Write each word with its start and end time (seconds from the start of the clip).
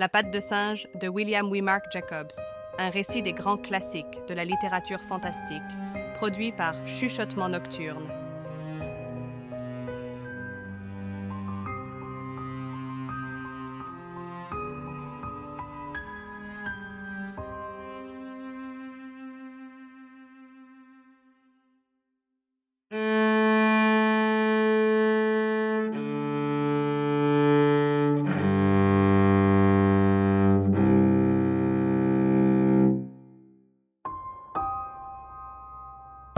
La 0.00 0.08
patte 0.08 0.30
de 0.30 0.40
singe 0.40 0.88
de 0.98 1.08
William 1.08 1.50
Wimark 1.50 1.92
Jacobs, 1.92 2.32
un 2.78 2.88
récit 2.88 3.20
des 3.20 3.34
grands 3.34 3.58
classiques 3.58 4.18
de 4.28 4.32
la 4.32 4.46
littérature 4.46 5.02
fantastique, 5.02 5.60
produit 6.14 6.52
par 6.52 6.74
Chuchotement 6.86 7.50
Nocturne. 7.50 8.19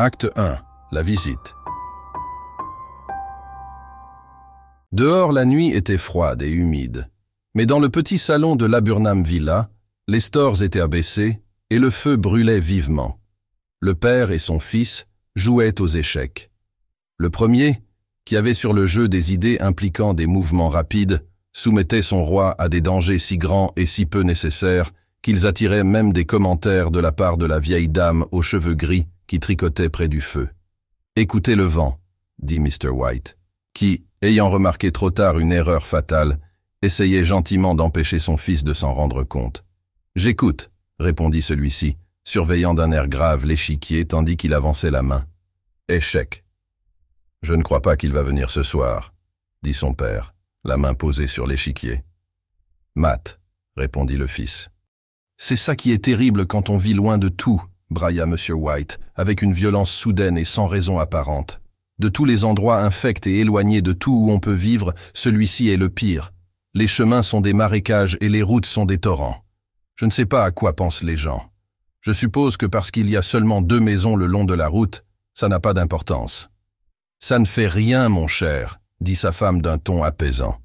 Acte 0.05 0.29
1. 0.35 0.59
La 0.91 1.03
visite. 1.05 1.55
Dehors, 4.91 5.31
la 5.31 5.45
nuit 5.45 5.71
était 5.77 5.97
froide 5.97 6.43
et 6.43 6.51
humide. 6.51 7.09
Mais 7.55 7.67
dans 7.67 7.79
le 7.79 7.89
petit 7.89 8.19
salon 8.19 8.57
de 8.57 8.67
Laburnham 8.67 9.23
Villa, 9.23 9.71
les 10.09 10.19
stores 10.19 10.65
étaient 10.65 10.81
abaissés 10.81 11.41
et 11.71 11.79
le 11.79 11.89
feu 11.89 12.17
brûlait 12.17 12.59
vivement. 12.59 13.21
Le 13.79 13.95
père 13.95 14.33
et 14.33 14.41
son 14.41 14.59
fils 14.59 15.07
jouaient 15.37 15.81
aux 15.81 15.87
échecs. 15.87 16.51
Le 17.17 17.31
premier, 17.31 17.79
qui 18.25 18.37
avait 18.37 18.55
sur 18.55 18.73
le 18.73 18.87
jeu 18.87 19.09
des 19.09 19.33
idées 19.33 19.61
impliquant 19.61 20.15
des 20.15 20.27
mouvements 20.27 20.69
rapides, 20.69 21.25
soumettait 21.53 22.03
son 22.03 22.25
roi 22.25 22.57
à 22.59 22.69
des 22.69 22.81
dangers 22.81 23.21
si 23.21 23.39
grands 23.39 23.71
et 23.77 23.87
si 23.87 24.07
peu 24.07 24.23
nécessaires 24.23 24.91
qu'ils 25.23 25.47
attiraient 25.47 25.85
même 25.85 26.13
des 26.13 26.25
commentaires 26.25 26.91
de 26.91 26.99
la 26.99 27.13
part 27.13 27.37
de 27.37 27.47
la 27.47 27.61
vieille 27.61 27.89
dame 27.89 28.25
aux 28.33 28.43
cheveux 28.43 28.75
gris 28.75 29.07
qui 29.33 29.41
tricotait 29.41 29.89
près 29.89 30.09
du 30.09 30.21
feu. 30.21 30.51
Écoutez 31.17 31.55
le 31.55 31.65
vent, 31.65 31.99
dit 32.43 32.61
Mr. 32.61 32.91
White, 32.91 33.39
qui, 33.73 34.05
ayant 34.21 34.51
remarqué 34.51 34.93
trop 34.93 35.11
tard 35.11 35.39
une 35.39 35.53
erreur 35.53 35.87
fatale, 35.87 36.39
essayait 36.83 37.25
gentiment 37.25 37.75
d'empêcher 37.75 38.19
son 38.19 38.37
fils 38.37 38.63
de 38.63 38.75
s'en 38.75 38.93
rendre 38.93 39.25
compte. 39.25 39.65
J'écoute, 40.17 40.71
répondit 40.99 41.41
celui-ci, 41.41 41.97
surveillant 42.25 42.75
d'un 42.75 42.93
air 42.93 43.09
grave 43.09 43.47
l'échiquier 43.47 44.05
tandis 44.05 44.37
qu'il 44.37 44.53
avançait 44.53 44.91
la 44.91 45.01
main. 45.01 45.25
Échec. 45.89 46.45
Je 47.41 47.55
ne 47.55 47.63
crois 47.63 47.81
pas 47.81 47.97
qu'il 47.97 48.13
va 48.13 48.23
venir 48.23 48.51
ce 48.51 48.63
soir, 48.63 49.15
dit 49.63 49.73
son 49.73 49.95
père, 49.95 50.35
la 50.63 50.77
main 50.77 50.93
posée 50.93 51.27
sur 51.27 51.47
l'échiquier. 51.47 52.03
Matt, 52.97 53.41
répondit 53.79 54.19
le 54.19 54.27
fils. 54.27 54.69
C'est 55.39 55.57
ça 55.57 55.75
qui 55.75 55.91
est 55.91 56.05
terrible 56.05 56.47
quand 56.47 56.69
on 56.69 56.77
vit 56.77 56.93
loin 56.93 57.17
de 57.17 57.31
tout, 57.31 57.63
brailla 57.93 58.25
M. 58.25 58.37
White, 58.51 58.99
avec 59.15 59.43
une 59.43 59.53
violence 59.53 59.91
soudaine 59.91 60.37
et 60.37 60.45
sans 60.45 60.67
raison 60.67 60.99
apparente. 60.99 61.61
De 61.99 62.09
tous 62.09 62.25
les 62.25 62.45
endroits 62.45 62.83
infects 62.83 63.27
et 63.27 63.41
éloignés 63.41 63.83
de 63.83 63.93
tout 63.93 64.13
où 64.13 64.31
on 64.33 64.41
peut 64.41 64.53
vivre, 64.53 64.93
celui-ci 65.15 65.71
est 65.71 65.77
le 65.77 65.89
pire. 65.89 66.33
Les 66.75 66.89
chemins 66.89 67.23
sont 67.23 67.41
des 67.41 67.53
marécages 67.53 68.17
et 68.21 68.29
les 68.29 68.43
routes 68.43 68.67
sont 68.67 68.87
des 68.87 68.99
torrents. 68.99 69.45
Je 69.95 70.07
ne 70.07 70.11
sais 70.11 70.27
pas 70.27 70.45
à 70.45 70.51
quoi 70.51 70.75
pensent 70.75 71.03
les 71.03 71.17
gens. 71.17 71.51
Je 72.01 72.11
suppose 72.11 72.57
que 72.57 72.67
parce 72.67 72.91
qu'il 72.91 73.09
y 73.09 73.17
a 73.17 73.23
seulement 73.23 73.63
deux 73.63 73.79
maisons 73.79 74.17
le 74.17 74.27
long 74.27 74.45
de 74.45 74.55
la 74.55 74.67
route, 74.67 75.05
ça 75.35 75.49
n'a 75.49 75.61
pas 75.61 75.75
d'importance. 75.75 76.49
Ça 77.21 77.39
ne 77.39 77.45
fait 77.45 77.69
rien, 77.69 78.09
mon 78.09 78.27
cher, 78.27 78.81
dit 79.01 79.15
sa 79.15 79.31
femme 79.31 79.63
d'un 79.63 79.79
ton 79.79 80.03
apaisant. 80.03 80.57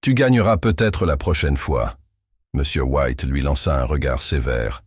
Tu 0.00 0.14
gagneras 0.14 0.56
peut-être 0.56 1.04
la 1.04 1.16
prochaine 1.16 1.56
fois. 1.58 1.96
M. 2.54 2.62
White 2.82 3.24
lui 3.24 3.42
lança 3.42 3.78
un 3.78 3.84
regard 3.84 4.22
sévère 4.22 4.82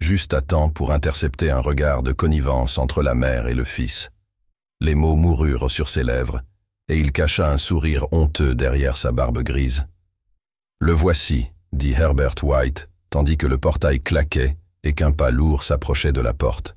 juste 0.00 0.34
à 0.34 0.40
temps 0.40 0.68
pour 0.68 0.92
intercepter 0.92 1.50
un 1.50 1.60
regard 1.60 2.02
de 2.02 2.12
connivence 2.12 2.78
entre 2.78 3.02
la 3.02 3.14
mère 3.14 3.48
et 3.48 3.54
le 3.54 3.64
fils. 3.64 4.10
Les 4.80 4.94
mots 4.94 5.16
moururent 5.16 5.70
sur 5.70 5.88
ses 5.88 6.04
lèvres, 6.04 6.42
et 6.88 6.98
il 6.98 7.12
cacha 7.12 7.50
un 7.50 7.58
sourire 7.58 8.06
honteux 8.12 8.54
derrière 8.54 8.96
sa 8.96 9.12
barbe 9.12 9.42
grise. 9.42 9.86
Le 10.78 10.92
voici, 10.92 11.50
dit 11.72 11.92
Herbert 11.92 12.34
White, 12.42 12.88
tandis 13.10 13.36
que 13.36 13.46
le 13.46 13.58
portail 13.58 14.00
claquait 14.00 14.56
et 14.82 14.92
qu'un 14.92 15.12
pas 15.12 15.30
lourd 15.30 15.62
s'approchait 15.62 16.12
de 16.12 16.20
la 16.20 16.34
porte. 16.34 16.76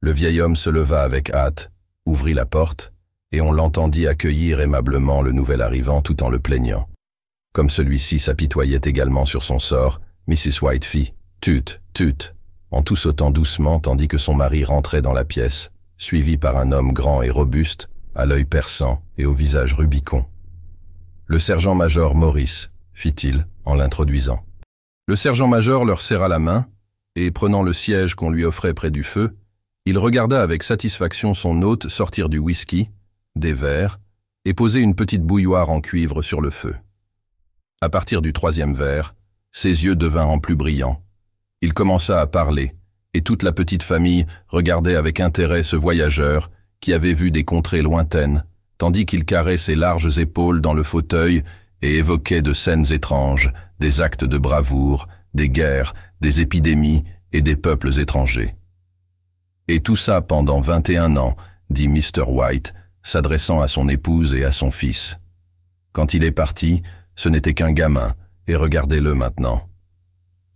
Le 0.00 0.10
vieil 0.10 0.40
homme 0.40 0.56
se 0.56 0.68
leva 0.68 1.02
avec 1.02 1.30
hâte, 1.30 1.70
ouvrit 2.04 2.34
la 2.34 2.46
porte, 2.46 2.92
et 3.32 3.40
on 3.40 3.52
l'entendit 3.52 4.06
accueillir 4.06 4.60
aimablement 4.60 5.22
le 5.22 5.32
nouvel 5.32 5.62
arrivant 5.62 6.02
tout 6.02 6.22
en 6.22 6.28
le 6.28 6.38
plaignant. 6.38 6.88
Comme 7.52 7.70
celui-ci 7.70 8.18
s'apitoyait 8.18 8.80
également 8.84 9.24
sur 9.24 9.42
son 9.42 9.58
sort, 9.58 10.00
Mrs. 10.26 10.62
White 10.62 10.84
fit 10.84 11.14
Tut, 11.40 11.80
tut, 11.96 12.34
en 12.72 12.82
tout 12.82 12.94
sautant 12.94 13.30
doucement 13.30 13.80
tandis 13.80 14.06
que 14.06 14.18
son 14.18 14.34
mari 14.34 14.64
rentrait 14.64 15.00
dans 15.00 15.14
la 15.14 15.24
pièce, 15.24 15.70
suivi 15.96 16.36
par 16.36 16.58
un 16.58 16.70
homme 16.70 16.92
grand 16.92 17.22
et 17.22 17.30
robuste, 17.30 17.88
à 18.14 18.26
l'œil 18.26 18.44
perçant 18.44 19.02
et 19.16 19.24
au 19.24 19.32
visage 19.32 19.72
rubicon. 19.72 20.26
Le 21.24 21.38
sergent-major 21.38 22.14
Maurice, 22.14 22.70
fit-il, 22.92 23.46
en 23.64 23.74
l'introduisant. 23.74 24.44
Le 25.06 25.16
sergent-major 25.16 25.86
leur 25.86 26.02
serra 26.02 26.28
la 26.28 26.38
main, 26.38 26.66
et 27.14 27.30
prenant 27.30 27.62
le 27.62 27.72
siège 27.72 28.14
qu'on 28.14 28.30
lui 28.30 28.44
offrait 28.44 28.74
près 28.74 28.90
du 28.90 29.02
feu, 29.02 29.34
il 29.86 29.96
regarda 29.96 30.42
avec 30.42 30.64
satisfaction 30.64 31.32
son 31.32 31.62
hôte 31.62 31.88
sortir 31.88 32.28
du 32.28 32.36
whisky, 32.36 32.90
des 33.36 33.54
verres, 33.54 33.98
et 34.44 34.52
poser 34.52 34.80
une 34.80 34.94
petite 34.94 35.22
bouilloire 35.22 35.70
en 35.70 35.80
cuivre 35.80 36.20
sur 36.20 36.42
le 36.42 36.50
feu. 36.50 36.76
À 37.80 37.88
partir 37.88 38.20
du 38.20 38.34
troisième 38.34 38.74
verre, 38.74 39.14
ses 39.50 39.84
yeux 39.84 39.96
devinrent 39.96 40.42
plus 40.42 40.56
brillants, 40.56 41.02
il 41.66 41.74
commença 41.74 42.20
à 42.20 42.28
parler, 42.28 42.76
et 43.12 43.22
toute 43.22 43.42
la 43.42 43.50
petite 43.50 43.82
famille 43.82 44.24
regardait 44.46 44.94
avec 44.94 45.18
intérêt 45.18 45.64
ce 45.64 45.74
voyageur 45.74 46.48
qui 46.78 46.92
avait 46.92 47.12
vu 47.12 47.32
des 47.32 47.42
contrées 47.42 47.82
lointaines, 47.82 48.44
tandis 48.78 49.04
qu'il 49.04 49.24
carrait 49.24 49.58
ses 49.58 49.74
larges 49.74 50.16
épaules 50.20 50.60
dans 50.60 50.74
le 50.74 50.84
fauteuil 50.84 51.42
et 51.82 51.96
évoquait 51.96 52.40
de 52.40 52.52
scènes 52.52 52.92
étranges, 52.92 53.52
des 53.80 54.00
actes 54.00 54.24
de 54.24 54.38
bravoure, 54.38 55.08
des 55.34 55.48
guerres, 55.48 55.92
des 56.20 56.40
épidémies 56.40 57.02
et 57.32 57.42
des 57.42 57.56
peuples 57.56 57.98
étrangers. 57.98 58.54
Et 59.66 59.80
tout 59.80 59.96
ça 59.96 60.22
pendant 60.22 60.60
vingt 60.60 60.88
et 60.88 60.98
un 60.98 61.16
ans, 61.16 61.34
dit 61.68 61.88
Mr. 61.88 62.28
White, 62.28 62.74
s'adressant 63.02 63.60
à 63.60 63.66
son 63.66 63.88
épouse 63.88 64.34
et 64.34 64.44
à 64.44 64.52
son 64.52 64.70
fils. 64.70 65.18
Quand 65.90 66.14
il 66.14 66.22
est 66.22 66.30
parti, 66.30 66.84
ce 67.16 67.28
n'était 67.28 67.54
qu'un 67.54 67.72
gamin, 67.72 68.14
et 68.46 68.54
regardez-le 68.54 69.14
maintenant. 69.14 69.68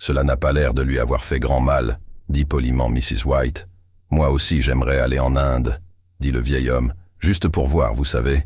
Cela 0.01 0.25
n'a 0.25 0.37
pas 0.37 0.53
l'air 0.53 0.75
de 0.75 0.83
lui 0.83 0.99
avoir 0.99 1.23
fait 1.23 1.39
grand 1.39 1.61
mal, 1.61 2.01
dit 2.31 2.47
poliment 2.47 2.89
Mrs. 2.89 3.27
White. 3.27 3.69
Moi 4.11 4.31
aussi 4.31 4.63
j'aimerais 4.63 4.99
aller 4.99 5.21
en 5.21 5.37
Inde, 5.37 5.81
dit 6.21 6.33
le 6.33 6.41
vieil 6.41 6.71
homme, 6.71 6.95
juste 7.19 7.49
pour 7.49 7.69
voir, 7.69 7.93
vous 7.93 8.07
savez. 8.07 8.45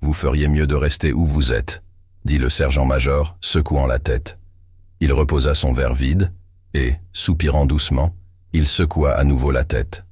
Vous 0.00 0.12
feriez 0.12 0.48
mieux 0.48 0.68
de 0.68 0.76
rester 0.76 1.12
où 1.12 1.26
vous 1.26 1.52
êtes, 1.52 1.82
dit 2.24 2.38
le 2.38 2.48
sergent-major, 2.48 3.36
secouant 3.40 3.86
la 3.86 3.98
tête. 3.98 4.38
Il 5.00 5.12
reposa 5.12 5.54
son 5.54 5.72
verre 5.72 5.92
vide, 5.92 6.32
et, 6.72 6.94
soupirant 7.12 7.66
doucement, 7.66 8.14
il 8.52 8.68
secoua 8.68 9.12
à 9.12 9.24
nouveau 9.24 9.50
la 9.50 9.64
tête. 9.64 10.06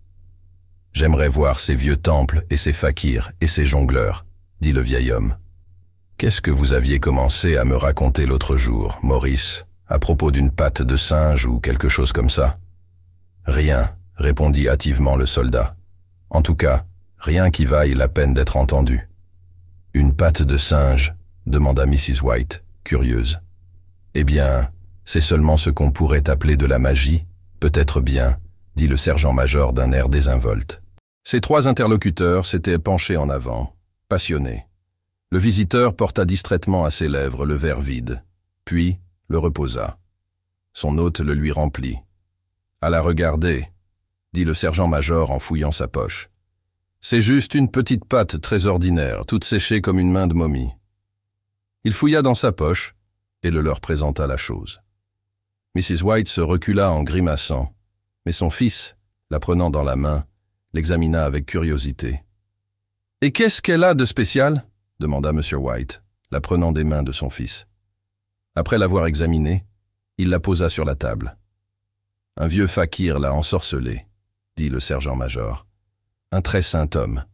J'aimerais 0.93 1.29
voir 1.29 1.61
ces 1.61 1.77
vieux 1.77 1.97
temples 1.97 2.45
et 2.51 2.57
ces 2.57 2.73
fakirs 2.73 3.31
et 3.41 3.47
ces 3.47 3.65
jongleurs, 3.65 4.27
dit 4.61 4.73
le 4.73 4.81
vieil 4.81 5.13
homme. 5.13 5.37
Qu'est-ce 6.17 6.41
que 6.41 6.51
vous 6.51 6.73
aviez 6.73 6.99
commencé 6.99 7.57
à 7.57 7.65
me 7.65 7.77
raconter 7.77 8.27
l'autre 8.27 8.57
jour, 8.57 8.99
Maurice? 9.05 9.68
À 9.89 9.99
propos 9.99 10.31
d'une 10.31 10.51
patte 10.51 10.83
de 10.83 10.97
singe 10.97 11.47
ou 11.47 11.61
quelque 11.61 11.89
chose 11.89 12.13
comme 12.13 12.31
ça 12.31 12.57
Rien, 13.45 13.91
répondit 14.17 14.69
hâtivement 14.69 15.17
le 15.17 15.27
soldat. 15.27 15.75
En 16.31 16.43
tout 16.43 16.55
cas, 16.55 16.85
rien 17.17 17.51
qui 17.51 17.65
vaille 17.65 17.95
la 17.95 18.09
peine 18.09 18.35
d'être 18.35 18.57
entendu. 18.57 19.09
Une 19.95 20.15
patte 20.15 20.43
de 20.43 20.59
singe 20.59 21.15
demanda 21.47 21.87
Mrs. 21.87 22.23
White, 22.23 22.63
curieuse. 22.85 23.41
Eh 24.15 24.25
bien, 24.25 24.69
c'est 25.05 25.23
seulement 25.23 25.57
ce 25.57 25.71
qu'on 25.71 25.91
pourrait 25.91 26.29
appeler 26.29 26.57
de 26.57 26.67
la 26.67 26.79
magie, 26.79 27.25
peut-être 27.61 28.01
bien, 28.01 28.37
dit 28.77 28.89
le 28.89 28.99
sergent-major 28.99 29.73
d'un 29.73 29.93
air 29.93 30.11
désinvolte. 30.11 30.83
Ces 31.25 31.41
trois 31.41 31.69
interlocuteurs 31.69 32.45
s'étaient 32.45 32.79
penchés 32.79 33.17
en 33.17 33.31
avant, 33.31 33.75
passionnés. 34.09 34.67
Le 35.31 35.39
visiteur 35.39 35.97
porta 35.97 36.25
distraitement 36.25 36.85
à 36.85 36.91
ses 36.91 37.09
lèvres 37.09 37.47
le 37.47 37.55
verre 37.55 37.81
vide, 37.81 38.23
puis, 38.65 38.99
le 39.29 39.39
reposa. 39.39 39.99
Son 40.73 40.99
hôte 40.99 41.21
le 41.21 41.35
lui 41.35 41.53
remplit. 41.53 41.99
À 42.81 42.91
la 42.91 43.01
regarder, 43.01 43.67
dit 44.33 44.45
le 44.45 44.55
sergent-major 44.55 45.31
en 45.31 45.39
fouillant 45.39 45.73
sa 45.73 45.89
poche. 45.89 46.31
C'est 47.01 47.21
juste 47.21 47.55
une 47.55 47.71
petite 47.71 48.05
pâte 48.05 48.41
très 48.41 48.67
ordinaire, 48.67 49.25
toute 49.27 49.45
séchée 49.45 49.81
comme 49.81 49.99
une 49.99 50.11
main 50.11 50.27
de 50.27 50.35
momie. 50.35 50.73
Il 51.85 51.93
fouilla 51.93 52.23
dans 52.23 52.35
sa 52.35 52.53
poche 52.53 52.95
et 53.43 53.51
le 53.51 53.61
leur 53.61 53.81
présenta 53.81 54.27
la 54.27 54.37
chose. 54.37 54.81
Mrs. 55.77 56.03
White 56.03 56.29
se 56.29 56.41
recula 56.41 56.91
en 56.91 57.05
grimaçant, 57.05 57.73
mais 58.27 58.33
son 58.33 58.51
fils, 58.51 58.97
la 59.31 59.39
prenant 59.39 59.71
dans 59.71 59.85
la 59.85 59.95
main, 59.95 60.25
l'examina 60.73 61.25
avec 61.25 61.47
curiosité. 61.47 62.25
Et 63.21 63.31
qu'est-ce 63.31 63.63
qu'elle 63.63 63.85
a 63.85 63.95
de 63.95 64.05
spécial? 64.05 64.67
demanda 64.99 65.31
M. 65.31 65.41
White, 65.53 66.03
la 66.31 66.41
prenant 66.41 66.73
des 66.73 66.85
mains 66.85 67.05
de 67.05 67.13
son 67.13 67.31
fils. 67.31 67.68
Après 68.59 68.77
l'avoir 68.77 69.07
examinée, 69.07 69.65
il 70.17 70.31
la 70.31 70.41
posa 70.41 70.69
sur 70.69 70.85
la 70.85 70.97
table. 70.97 71.39
Un 72.37 72.49
vieux 72.49 72.67
fakir 72.67 73.21
l'a 73.21 73.33
ensorcelé, 73.33 74.05
dit 74.57 74.69
le 74.69 74.81
sergent-major. 74.81 75.65
Un 76.33 76.41
très 76.41 76.63
saint 76.63 76.91
homme. 76.97 77.25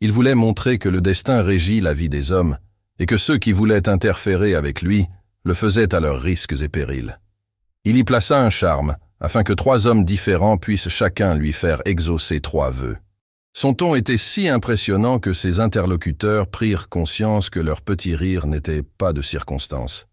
Il 0.00 0.12
voulait 0.12 0.36
montrer 0.36 0.78
que 0.78 0.88
le 0.88 1.00
destin 1.00 1.42
régit 1.42 1.80
la 1.80 1.92
vie 1.92 2.08
des 2.08 2.30
hommes 2.30 2.56
et 3.00 3.06
que 3.06 3.16
ceux 3.16 3.36
qui 3.36 3.50
voulaient 3.50 3.88
interférer 3.88 4.54
avec 4.54 4.80
lui 4.80 5.08
le 5.42 5.54
faisaient 5.54 5.92
à 5.92 5.98
leurs 5.98 6.20
risques 6.20 6.62
et 6.62 6.68
périls. 6.68 7.18
Il 7.84 7.96
y 7.96 8.04
plaça 8.04 8.40
un 8.40 8.50
charme, 8.50 8.94
afin 9.18 9.42
que 9.42 9.52
trois 9.52 9.88
hommes 9.88 10.04
différents 10.04 10.56
puissent 10.56 10.88
chacun 10.88 11.34
lui 11.34 11.52
faire 11.52 11.82
exaucer 11.84 12.38
trois 12.38 12.70
vœux. 12.70 12.96
Son 13.54 13.74
ton 13.74 13.96
était 13.96 14.16
si 14.16 14.48
impressionnant 14.48 15.18
que 15.18 15.32
ses 15.32 15.58
interlocuteurs 15.58 16.46
prirent 16.46 16.88
conscience 16.88 17.50
que 17.50 17.58
leur 17.58 17.80
petit 17.80 18.14
rire 18.14 18.46
n'était 18.46 18.84
pas 18.84 19.12
de 19.12 19.20
circonstance. 19.20 20.06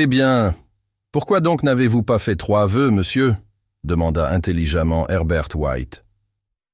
Eh 0.00 0.06
bien, 0.06 0.54
pourquoi 1.10 1.40
donc 1.40 1.64
n'avez-vous 1.64 2.04
pas 2.04 2.20
fait 2.20 2.36
trois 2.36 2.68
vœux, 2.68 2.88
monsieur? 2.88 3.34
demanda 3.82 4.30
intelligemment 4.30 5.08
Herbert 5.08 5.48
White. 5.56 6.04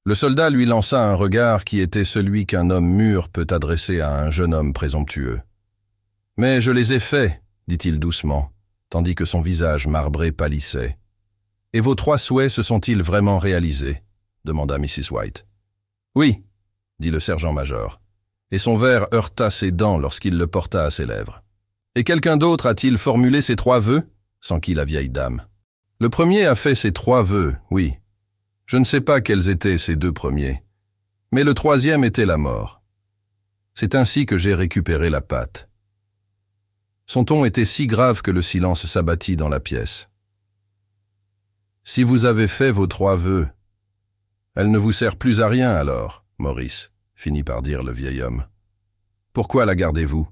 Le 0.05 0.15
soldat 0.15 0.51
lui 0.51 0.67
lança 0.67 1.03
un 1.03 1.15
regard 1.15 1.65
qui 1.65 1.81
était 1.81 2.05
celui 2.05 2.45
qu'un 2.45 2.69
homme 2.69 2.87
mûr 2.87 3.31
peut 3.31 3.47
adresser 3.49 4.01
à 4.01 4.15
un 4.15 4.31
jeune 4.31 4.53
homme 4.53 4.75
présomptueux. 4.75 5.41
Mais 6.37 6.61
je 6.61 6.71
les 6.71 6.93
ai 6.93 7.01
faits, 7.01 7.41
dit-il 7.67 7.99
doucement, 7.99 8.53
tandis 8.91 9.15
que 9.15 9.25
son 9.25 9.41
visage 9.41 9.87
marbré 9.87 10.31
pâlissait. 10.31 10.99
Et 11.73 11.81
vos 11.81 11.95
trois 11.95 12.19
souhaits 12.19 12.51
se 12.51 12.63
sont-ils 12.63 13.03
vraiment 13.03 13.39
réalisés? 13.39 14.03
demanda 14.45 14.77
Mrs. 14.77 15.13
White. 15.13 15.47
Oui, 16.15 16.45
dit 16.99 17.11
le 17.11 17.21
sergent-major, 17.21 18.03
et 18.51 18.59
son 18.59 18.75
verre 18.75 19.07
heurta 19.15 19.49
ses 19.49 19.73
dents 19.73 19.97
lorsqu'il 19.97 20.37
le 20.37 20.47
porta 20.47 20.85
à 20.85 20.91
ses 20.91 21.07
lèvres. 21.07 21.44
Et 21.97 22.03
quelqu'un 22.03 22.37
d'autre 22.37 22.67
a-t-il 22.67 22.99
formulé 22.99 23.41
ces 23.41 23.55
trois 23.55 23.79
vœux? 23.79 24.03
S'enquit 24.41 24.75
la 24.75 24.85
vieille 24.85 25.11
dame? 25.11 25.47
Le 26.01 26.09
premier 26.09 26.45
a 26.45 26.57
fait 26.57 26.75
ses 26.75 26.93
trois 26.93 27.23
vœux, 27.23 27.55
oui. 27.71 27.95
Je 28.67 28.79
ne 28.79 28.85
sais 28.85 29.01
pas 29.01 29.21
quels 29.21 29.49
étaient 29.49 29.79
ces 29.79 29.95
deux 29.95 30.13
premiers, 30.13 30.65
mais 31.31 31.45
le 31.45 31.55
troisième 31.55 32.03
était 32.03 32.27
la 32.27 32.37
mort. 32.37 32.83
C'est 33.75 33.95
ainsi 33.95 34.27
que 34.27 34.39
j'ai 34.39 34.55
récupéré 34.55 35.09
la 35.09 35.21
pâte. 35.21 35.69
Son 37.07 37.25
ton 37.25 37.45
était 37.45 37.65
si 37.65 37.87
grave 37.87 38.23
que 38.23 38.31
le 38.31 38.43
silence 38.43 38.87
s'abattit 38.87 39.37
dans 39.37 39.49
la 39.49 39.61
pièce. 39.61 40.09
Si 41.85 42.03
vous 42.03 42.25
avez 42.25 42.49
fait 42.49 42.73
vos 42.73 42.87
trois 42.87 43.15
vœux, 43.15 43.47
elle 44.57 44.71
ne 44.71 44.79
vous 44.79 44.93
sert 44.93 45.17
plus 45.17 45.41
à 45.41 45.49
rien 45.49 45.71
alors, 45.71 46.25
Maurice, 46.39 46.91
finit 47.15 47.45
par 47.45 47.63
dire 47.63 47.85
le 47.85 47.93
vieil 47.93 48.21
homme. 48.23 48.47
Pourquoi 49.33 49.65
la 49.65 49.77
gardez-vous? 49.77 50.27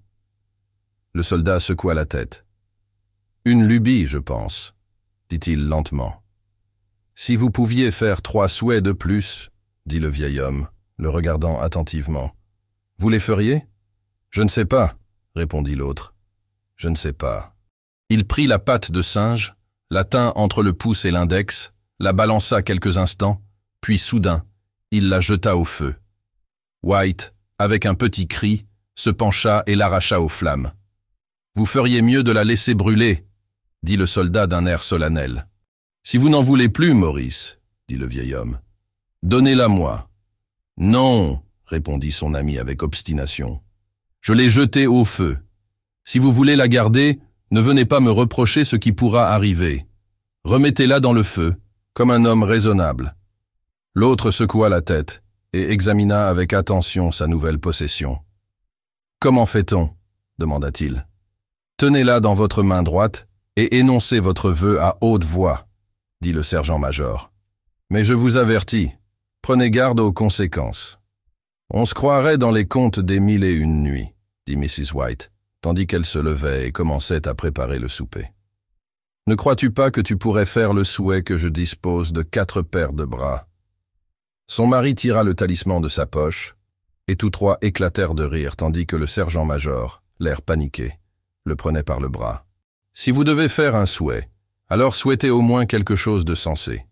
Le 1.15 1.23
soldat 1.23 1.61
secoua 1.61 1.93
la 1.93 2.07
tête. 2.07 2.47
Une 3.45 3.67
lubie, 3.67 4.07
je 4.07 4.19
pense, 4.19 4.75
dit-il 5.29 5.69
lentement. 5.69 6.23
Si 7.15 7.37
vous 7.37 7.51
pouviez 7.51 7.91
faire 7.91 8.23
trois 8.23 8.49
souhaits 8.49 8.83
de 8.83 8.93
plus, 8.93 9.51
dit 9.85 10.01
le 10.01 10.09
vieil 10.09 10.41
homme, 10.41 10.69
le 10.97 11.11
regardant 11.11 11.61
attentivement, 11.61 12.33
vous 12.99 13.11
les 13.11 13.21
feriez? 13.21 13.67
Je 14.31 14.43
ne 14.43 14.49
sais 14.49 14.65
pas, 14.65 14.95
répondit 15.35 15.75
l'autre. 15.75 16.15
Je 16.77 16.89
ne 16.89 16.95
sais 16.95 17.13
pas. 17.13 17.55
Il 18.09 18.27
prit 18.27 18.47
la 18.47 18.59
patte 18.59 18.91
de 18.91 19.03
singe, 19.03 19.55
la 19.91 20.05
tint 20.05 20.33
entre 20.37 20.63
le 20.63 20.73
pouce 20.73 21.05
et 21.05 21.11
l'index, 21.11 21.75
la 21.99 22.13
balança 22.13 22.63
quelques 22.63 22.97
instants, 22.97 23.43
puis 23.83 23.99
soudain, 23.99 24.45
il 24.91 25.09
la 25.09 25.21
jeta 25.21 25.57
au 25.57 25.65
feu. 25.65 25.95
White, 26.83 27.35
avec 27.59 27.85
un 27.85 27.95
petit 27.95 28.27
cri, 28.29 28.67
se 28.95 29.11
pencha 29.11 29.63
et 29.67 29.75
l'arracha 29.75 30.21
aux 30.21 30.29
flammes. 30.29 30.73
Vous 31.55 31.67
feriez 31.67 32.01
mieux 32.01 32.23
de 32.23 32.33
la 32.33 32.45
laisser 32.45 32.75
brûler, 32.75 33.27
dit 33.83 33.97
le 33.97 34.07
soldat 34.07 34.47
d'un 34.47 34.65
air 34.65 34.83
solennel. 34.83 35.49
Si 36.03 36.17
vous 36.17 36.31
n'en 36.31 36.41
voulez 36.41 36.69
plus, 36.69 36.95
Maurice, 36.95 37.59
dit 37.89 37.97
le 37.97 38.07
vieil 38.07 38.35
homme, 38.35 38.59
donnez-la 39.23 39.69
moi. 39.69 40.11
Non, 40.79 41.43
répondit 41.67 42.13
son 42.13 42.33
ami 42.35 42.59
avec 42.59 42.83
obstination. 42.83 43.61
Je 44.21 44.33
l'ai 44.33 44.49
jetée 44.49 44.87
au 44.87 45.05
feu. 45.05 45.37
Si 46.05 46.19
vous 46.19 46.33
voulez 46.33 46.57
la 46.57 46.69
garder, 46.69 47.21
ne 47.51 47.61
venez 47.61 47.85
pas 47.85 48.01
me 48.01 48.11
reprocher 48.11 48.65
ce 48.65 48.77
qui 48.77 48.93
pourra 48.93 49.29
arriver. 49.29 49.87
Remettez-la 50.45 51.01
dans 51.01 51.13
le 51.13 51.23
feu, 51.23 51.55
comme 51.93 52.11
un 52.11 52.25
homme 52.25 52.43
raisonnable. 52.43 53.15
L'autre 53.95 54.31
secoua 54.31 54.71
la 54.71 54.81
tête 54.81 55.23
et 55.53 55.71
examina 55.71 56.29
avec 56.29 56.55
attention 56.55 57.13
sa 57.13 57.27
nouvelle 57.27 57.59
possession. 57.59 58.19
Comment 59.21 59.47
fait-on? 59.47 59.91
demanda-t-il. 60.39 61.07
Tenez-la 61.83 62.21
dans 62.21 62.35
votre 62.35 62.63
main 62.63 62.85
droite 62.85 63.27
et 63.57 63.79
énoncez 63.79 64.21
votre 64.21 64.53
vœu 64.53 64.81
à 64.81 64.97
haute 65.01 65.25
voix, 65.25 65.67
dit 66.21 66.33
le 66.33 66.45
sergent-major. 66.45 67.33
Mais 67.91 68.05
je 68.05 68.15
vous 68.15 68.37
avertis, 68.37 68.93
prenez 69.43 69.69
garde 69.69 69.99
aux 69.99 70.13
conséquences. 70.13 71.01
On 71.71 71.85
se 71.85 71.93
croirait 71.93 72.39
dans 72.39 72.53
les 72.53 72.69
contes 72.69 73.01
des 73.01 73.19
mille 73.19 73.43
et 73.43 73.51
une 73.51 73.83
nuits, 73.83 74.15
dit 74.47 74.57
Mrs. 74.57 74.95
White, 74.95 75.33
tandis 75.61 75.89
qu'elle 75.89 76.05
se 76.05 76.21
levait 76.21 76.69
et 76.69 76.71
commençait 76.71 77.27
à 77.27 77.35
préparer 77.35 77.81
le 77.81 77.89
souper. 77.89 78.31
Ne 79.27 79.35
crois-tu 79.35 79.73
pas 79.73 79.91
que 79.91 80.01
tu 80.01 80.17
pourrais 80.17 80.47
faire 80.47 80.75
le 80.75 80.85
souhait 80.85 81.25
que 81.25 81.37
je 81.37 81.49
dispose 81.49 82.13
de 82.13 82.23
quatre 82.23 82.63
paires 82.63 82.93
de 82.93 83.05
bras? 83.05 83.49
Son 84.47 84.69
mari 84.69 84.95
tira 84.95 85.25
le 85.25 85.35
talisman 85.35 85.81
de 85.81 85.89
sa 85.89 86.07
poche, 86.07 86.55
et 87.09 87.17
tous 87.17 87.31
trois 87.31 87.59
éclatèrent 87.61 88.15
de 88.15 88.23
rire 88.23 88.55
tandis 88.55 88.87
que 88.87 88.95
le 88.95 89.09
sergent-major, 89.09 90.05
l'air 90.21 90.43
paniqué, 90.43 90.93
le 91.45 91.57
prenait 91.57 91.83
par 91.83 92.01
le 92.01 92.09
bras. 92.09 92.45
Si 92.93 93.11
vous 93.11 93.25
devez 93.25 93.49
faire 93.49 93.77
un 93.77 93.87
souhait, 93.87 94.29
alors 94.69 94.95
souhaitez 94.95 95.31
au 95.31 95.41
moins 95.41 95.67
quelque 95.67 95.95
chose 95.95 96.25
de 96.25 96.35
sensé. 96.35 96.87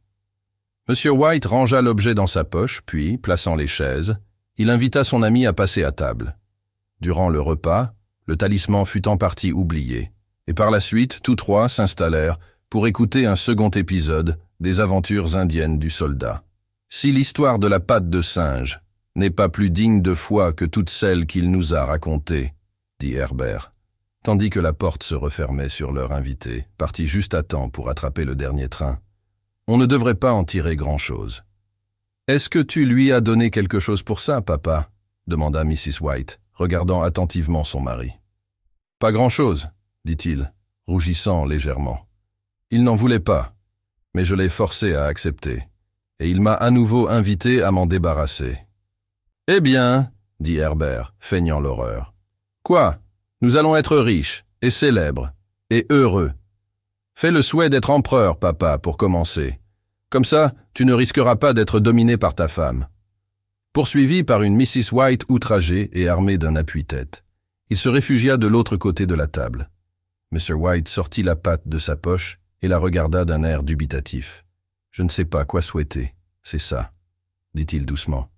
Monsieur 0.88 1.12
White 1.12 1.46
rangea 1.46 1.82
l'objet 1.82 2.14
dans 2.14 2.26
sa 2.26 2.44
poche, 2.44 2.82
puis, 2.84 3.16
plaçant 3.16 3.54
les 3.54 3.66
chaises, 3.66 4.18
il 4.56 4.70
invita 4.70 5.04
son 5.04 5.22
ami 5.22 5.46
à 5.46 5.52
passer 5.52 5.84
à 5.84 5.92
table. 5.92 6.36
Durant 7.00 7.28
le 7.28 7.40
repas, 7.40 7.92
le 8.26 8.36
talisman 8.36 8.84
fut 8.84 9.08
en 9.08 9.16
partie 9.16 9.52
oublié, 9.52 10.10
et 10.46 10.54
par 10.54 10.70
la 10.70 10.80
suite, 10.80 11.20
tous 11.22 11.36
trois 11.36 11.68
s'installèrent 11.68 12.38
pour 12.68 12.86
écouter 12.86 13.26
un 13.26 13.36
second 13.36 13.70
épisode 13.70 14.38
des 14.60 14.80
aventures 14.80 15.36
indiennes 15.36 15.78
du 15.78 15.90
soldat. 15.90 16.44
Si 16.88 17.12
l'histoire 17.12 17.58
de 17.58 17.68
la 17.68 17.80
patte 17.80 18.10
de 18.10 18.20
singe 18.20 18.80
n'est 19.16 19.30
pas 19.30 19.48
plus 19.48 19.70
digne 19.70 20.02
de 20.02 20.14
foi 20.14 20.52
que 20.52 20.64
toutes 20.64 20.90
celles 20.90 21.26
qu'il 21.26 21.50
nous 21.50 21.74
a 21.74 21.84
racontées, 21.84 22.52
dit 22.98 23.14
Herbert, 23.14 23.72
tandis 24.22 24.50
que 24.50 24.60
la 24.60 24.72
porte 24.72 25.02
se 25.02 25.14
refermait 25.14 25.68
sur 25.68 25.92
leur 25.92 26.12
invité, 26.12 26.66
parti 26.78 27.06
juste 27.06 27.34
à 27.34 27.42
temps 27.42 27.68
pour 27.68 27.88
attraper 27.88 28.24
le 28.24 28.34
dernier 28.34 28.68
train, 28.68 28.98
on 29.66 29.76
ne 29.76 29.86
devrait 29.86 30.14
pas 30.14 30.32
en 30.32 30.44
tirer 30.44 30.76
grand-chose. 30.76 31.42
Est-ce 32.28 32.48
que 32.48 32.58
tu 32.58 32.84
lui 32.84 33.12
as 33.12 33.20
donné 33.20 33.50
quelque 33.50 33.78
chose 33.78 34.02
pour 34.02 34.20
ça, 34.20 34.42
papa? 34.42 34.90
demanda 35.26 35.64
Mrs. 35.64 36.00
White, 36.00 36.40
regardant 36.54 37.02
attentivement 37.02 37.64
son 37.64 37.80
mari. 37.80 38.12
Pas 38.98 39.12
grand-chose, 39.12 39.68
dit-il, 40.04 40.52
rougissant 40.86 41.44
légèrement. 41.44 42.06
Il 42.70 42.84
n'en 42.84 42.94
voulait 42.94 43.20
pas, 43.20 43.54
mais 44.14 44.24
je 44.24 44.34
l'ai 44.34 44.48
forcé 44.48 44.94
à 44.94 45.04
accepter 45.04 45.64
et 46.20 46.28
il 46.28 46.40
m'a 46.42 46.52
à 46.52 46.70
nouveau 46.70 47.08
invité 47.08 47.62
à 47.62 47.70
m'en 47.70 47.86
débarrasser. 47.86 48.58
Eh 49.48 49.60
bien, 49.60 50.12
dit 50.38 50.58
Herbert, 50.58 51.14
feignant 51.18 51.60
l'horreur. 51.60 52.14
Quoi? 52.62 52.98
Nous 53.42 53.56
allons 53.56 53.74
être 53.74 53.96
riches, 53.96 54.44
et 54.60 54.68
célèbres, 54.70 55.32
et 55.70 55.86
heureux. 55.88 56.32
Fais 57.14 57.30
le 57.30 57.40
souhait 57.40 57.70
d'être 57.70 57.90
empereur, 57.90 58.38
papa, 58.38 58.78
pour 58.78 58.98
commencer. 58.98 59.58
Comme 60.10 60.26
ça, 60.26 60.52
tu 60.74 60.84
ne 60.84 60.92
risqueras 60.92 61.36
pas 61.36 61.54
d'être 61.54 61.80
dominé 61.80 62.18
par 62.18 62.34
ta 62.34 62.48
femme. 62.48 62.86
Poursuivi 63.72 64.24
par 64.24 64.42
une 64.42 64.56
Mrs. 64.56 64.92
White 64.92 65.24
outragée 65.28 65.88
et 65.98 66.08
armée 66.08 66.36
d'un 66.36 66.56
appui-tête, 66.56 67.24
il 67.70 67.76
se 67.76 67.88
réfugia 67.88 68.36
de 68.36 68.46
l'autre 68.46 68.76
côté 68.76 69.06
de 69.06 69.14
la 69.14 69.26
table. 69.26 69.70
Mr. 70.32 70.54
White 70.54 70.88
sortit 70.88 71.22
la 71.22 71.36
patte 71.36 71.66
de 71.66 71.78
sa 71.78 71.96
poche 71.96 72.40
et 72.60 72.68
la 72.68 72.78
regarda 72.78 73.24
d'un 73.24 73.42
air 73.42 73.62
dubitatif. 73.62 74.44
Je 74.90 75.02
ne 75.02 75.08
sais 75.08 75.24
pas 75.24 75.44
quoi 75.44 75.62
souhaiter, 75.62 76.14
c'est 76.42 76.58
ça, 76.58 76.92
dit-il 77.54 77.86
doucement. 77.86 78.28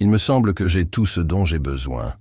Il 0.00 0.08
me 0.08 0.18
semble 0.18 0.52
que 0.52 0.68
j'ai 0.68 0.84
tout 0.84 1.06
ce 1.06 1.20
dont 1.20 1.44
j'ai 1.44 1.60
besoin. 1.60 2.14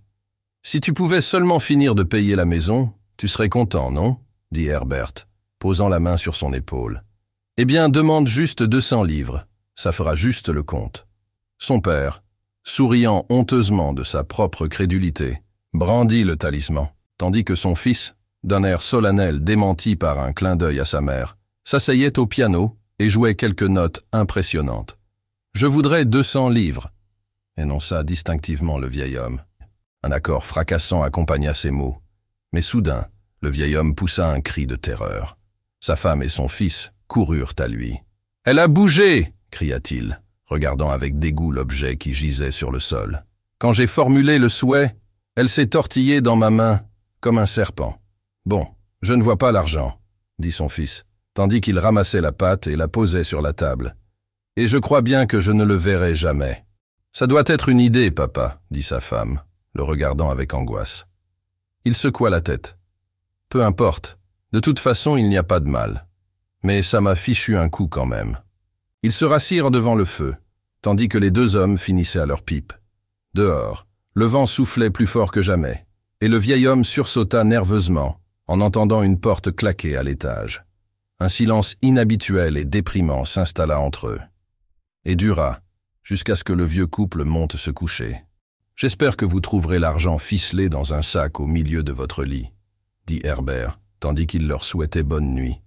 Si 0.66 0.80
tu 0.80 0.94
pouvais 0.94 1.20
seulement 1.20 1.60
finir 1.60 1.94
de 1.94 2.04
payer 2.04 2.38
la 2.38 2.46
maison, 2.46 2.94
tu 3.18 3.28
serais 3.28 3.50
content, 3.50 3.92
non? 3.92 4.18
dit 4.52 4.68
Herbert, 4.68 5.28
posant 5.60 5.90
la 5.90 6.00
main 6.00 6.16
sur 6.16 6.36
son 6.36 6.54
épaule. 6.54 7.04
Eh 7.58 7.66
bien, 7.66 7.90
demande 7.90 8.28
juste 8.28 8.64
deux 8.64 8.82
cents 8.82 9.04
livres, 9.04 9.46
ça 9.76 9.92
fera 9.92 10.16
juste 10.16 10.48
le 10.48 10.64
compte. 10.64 11.06
Son 11.60 11.82
père, 11.82 12.24
souriant 12.64 13.26
honteusement 13.30 13.92
de 13.94 14.06
sa 14.06 14.24
propre 14.24 14.68
crédulité, 14.68 15.42
brandit 15.74 16.24
le 16.24 16.38
talisman, 16.38 16.88
tandis 17.18 17.44
que 17.44 17.56
son 17.56 17.76
fils, 17.76 18.16
d'un 18.44 18.64
air 18.64 18.82
solennel 18.82 19.44
démenti 19.44 19.98
par 19.98 20.20
un 20.20 20.32
clin 20.32 20.56
d'œil 20.56 20.80
à 20.80 20.86
sa 20.86 21.02
mère, 21.02 21.38
s'asseyait 21.66 22.18
au 22.18 22.26
piano 22.26 22.78
et 23.00 23.10
jouait 23.10 23.36
quelques 23.36 23.64
notes 23.64 24.06
impressionnantes. 24.14 24.98
Je 25.54 25.68
voudrais 25.68 26.06
deux 26.06 26.24
cents 26.24 26.50
livres, 26.50 26.90
énonça 27.58 28.04
distinctivement 28.04 28.78
le 28.78 28.88
vieil 28.88 29.18
homme. 29.18 29.42
Un 30.04 30.12
accord 30.12 30.44
fracassant 30.44 31.02
accompagna 31.02 31.54
ces 31.54 31.72
mots. 31.72 31.98
Mais 32.52 32.62
soudain, 32.62 33.08
Le 33.42 33.50
vieil 33.50 33.76
homme 33.76 33.94
poussa 33.94 34.30
un 34.30 34.40
cri 34.40 34.68
de 34.68 34.78
terreur. 34.78 35.38
Sa 35.82 35.98
femme 35.98 36.24
et 36.24 36.30
son 36.30 36.48
fils 36.48 36.94
coururent 37.08 37.56
à 37.60 37.68
lui. 37.68 38.00
Elle 38.46 38.60
a 38.60 38.70
bougé 38.70 39.34
cria-t-il, 39.52 40.20
regardant 40.46 40.90
avec 40.90 41.20
dégoût 41.20 41.52
l'objet 41.52 41.96
qui 41.96 42.12
gisait 42.12 42.52
sur 42.52 42.72
le 42.72 42.80
sol. 42.80 43.24
Quand 43.60 43.72
j'ai 43.72 43.86
formulé 43.86 44.40
le 44.40 44.50
souhait, 44.50 44.96
elle 45.36 45.50
s'est 45.50 45.68
tortillée 45.68 46.22
dans 46.22 46.36
ma 46.36 46.50
main 46.50 46.82
comme 47.22 47.38
un 47.38 47.46
serpent. 47.46 48.02
Bon, 48.46 48.68
je 49.02 49.14
ne 49.14 49.22
vois 49.22 49.38
pas 49.38 49.52
l'argent, 49.52 50.00
dit 50.40 50.52
son 50.52 50.70
fils, 50.70 51.06
tandis 51.34 51.62
qu'il 51.62 51.80
ramassait 51.80 52.22
la 52.22 52.32
pâte 52.32 52.68
et 52.68 52.76
la 52.76 52.88
posait 52.88 53.24
sur 53.24 53.42
la 53.42 53.54
table. 53.54 53.96
Et 54.56 54.68
je 54.68 54.78
crois 54.78 55.02
bien 55.02 55.26
que 55.26 55.40
je 55.40 55.52
ne 55.52 55.64
le 55.64 55.76
verrai 55.76 56.16
jamais. 56.16 56.66
Ça 57.14 57.28
doit 57.28 57.44
être 57.46 57.70
une 57.70 57.80
idée, 57.80 58.10
papa, 58.10 58.60
dit 58.72 58.84
sa 58.84 59.00
femme, 59.00 59.42
le 59.74 59.84
regardant 59.84 60.30
avec 60.30 60.54
angoisse. 60.54 61.06
Il 61.86 61.96
secoua 61.96 62.30
la 62.30 62.42
tête. 62.42 62.78
Peu 63.50 63.64
importe, 63.64 64.20
de 64.52 64.60
toute 64.60 64.80
façon 64.80 65.18
il 65.18 65.30
n'y 65.30 65.38
a 65.38 65.44
pas 65.44 65.60
de 65.60 65.70
mal. 65.70 66.08
Mais 66.64 66.82
ça 66.82 67.02
m'a 67.02 67.16
fichu 67.16 67.58
un 67.58 67.70
coup 67.70 67.88
quand 67.88 68.06
même. 68.06 68.38
Ils 69.02 69.12
se 69.12 69.26
rassirent 69.26 69.72
devant 69.72 69.96
le 69.96 70.06
feu, 70.06 70.36
tandis 70.82 71.10
que 71.10 71.18
les 71.18 71.32
deux 71.32 71.56
hommes 71.56 71.78
finissaient 71.78 72.20
à 72.20 72.26
leur 72.26 72.44
pipe. 72.44 72.74
Dehors, 73.34 73.88
le 74.14 74.26
vent 74.26 74.46
soufflait 74.46 74.92
plus 74.92 75.08
fort 75.08 75.32
que 75.32 75.42
jamais, 75.42 75.86
et 76.22 76.28
le 76.28 76.38
vieil 76.38 76.68
homme 76.68 76.84
sursauta 76.84 77.44
nerveusement 77.44 78.20
en 78.48 78.62
entendant 78.62 79.04
une 79.04 79.20
porte 79.20 79.56
claquer 79.56 79.98
à 79.98 80.04
l'étage. 80.04 80.64
Un 81.20 81.30
silence 81.30 81.76
inhabituel 81.82 82.58
et 82.58 82.66
déprimant 82.66 83.26
s'installa 83.26 83.80
entre 83.80 84.08
eux, 84.08 84.22
et 85.06 85.16
dura 85.16 85.60
jusqu'à 86.02 86.36
ce 86.36 86.44
que 86.44 86.54
le 86.54 86.66
vieux 86.66 86.88
couple 86.88 87.24
monte 87.24 87.56
se 87.56 87.72
coucher. 87.72 88.18
J'espère 88.76 89.18
que 89.18 89.26
vous 89.26 89.40
trouverez 89.40 89.80
l'argent 89.80 90.18
ficelé 90.18 90.70
dans 90.70 90.94
un 90.94 91.02
sac 91.02 91.40
au 91.40 91.48
milieu 91.48 91.84
de 91.84 91.92
votre 91.92 92.24
lit, 92.24 92.52
dit 93.06 93.22
Herbert, 93.24 93.80
tandis 94.00 94.28
qu'il 94.28 94.48
leur 94.48 94.64
souhaitait 94.64 95.04
bonne 95.04 95.34
nuit 95.34 95.60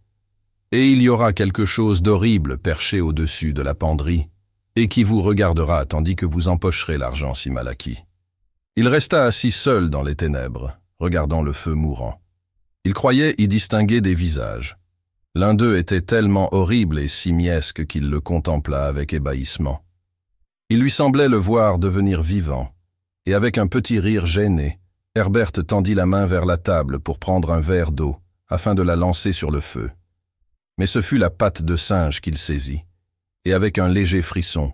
et 0.73 0.89
il 0.89 1.01
y 1.01 1.09
aura 1.09 1.33
quelque 1.33 1.65
chose 1.65 2.03
d'horrible 2.03 2.59
perché 2.59 3.01
au-dessus 3.01 3.53
de 3.53 3.63
la 3.63 3.75
penderie, 3.75 4.29
et 4.75 4.89
qui 4.89 5.05
vous 5.05 5.23
regardera 5.23 5.87
tandis 5.87 6.17
que 6.17 6.27
vous 6.27 6.49
empocherez 6.49 6.99
l'argent 6.99 7.35
si 7.35 7.51
mal 7.51 7.69
acquis. 7.69 8.05
Il 8.75 8.89
resta 8.89 9.25
assis 9.25 9.53
seul 9.53 9.89
dans 9.89 10.03
les 10.03 10.17
ténèbres, 10.17 10.79
regardant 10.99 11.41
le 11.41 11.53
feu 11.53 11.73
mourant. 11.73 12.21
Il 12.85 12.95
croyait 12.95 13.35
y 13.39 13.49
distinguer 13.49 14.01
des 14.01 14.15
visages. 14.15 14.77
L'un 15.35 15.55
d'eux 15.55 15.79
était 15.79 16.03
tellement 16.03 16.53
horrible 16.53 16.99
et 16.99 17.09
simiesque 17.09 17.87
qu'il 17.87 18.11
le 18.11 18.21
contempla 18.21 18.87
avec 18.87 19.13
ébahissement. 19.13 19.83
Il 20.69 20.81
lui 20.81 20.91
semblait 20.91 21.29
le 21.29 21.37
voir 21.37 21.79
devenir 21.79 22.23
vivant, 22.23 22.71
et 23.27 23.35
avec 23.35 23.59
un 23.59 23.67
petit 23.67 24.01
rire 24.01 24.27
gêné, 24.27 24.79
Herbert 25.15 25.53
tendit 25.53 25.95
la 25.95 26.07
main 26.07 26.27
vers 26.27 26.47
la 26.47 26.57
table 26.57 27.01
pour 27.01 27.19
prendre 27.19 27.53
un 27.53 27.61
verre 27.61 27.93
d'eau, 27.93 28.17
afin 28.49 28.75
de 28.75 28.83
la 28.83 28.97
lancer 28.97 29.33
sur 29.33 29.51
le 29.51 29.61
feu 29.61 29.91
mais 30.79 30.87
ce 30.87 31.01
fut 31.01 31.19
la 31.19 31.31
patte 31.31 31.63
de 31.63 31.77
singe 31.77 32.21
qu'il 32.21 32.37
saisit, 32.37 32.85
et 33.45 33.53
avec 33.53 33.79
un 33.79 33.89
léger 33.89 34.23
frisson, 34.23 34.73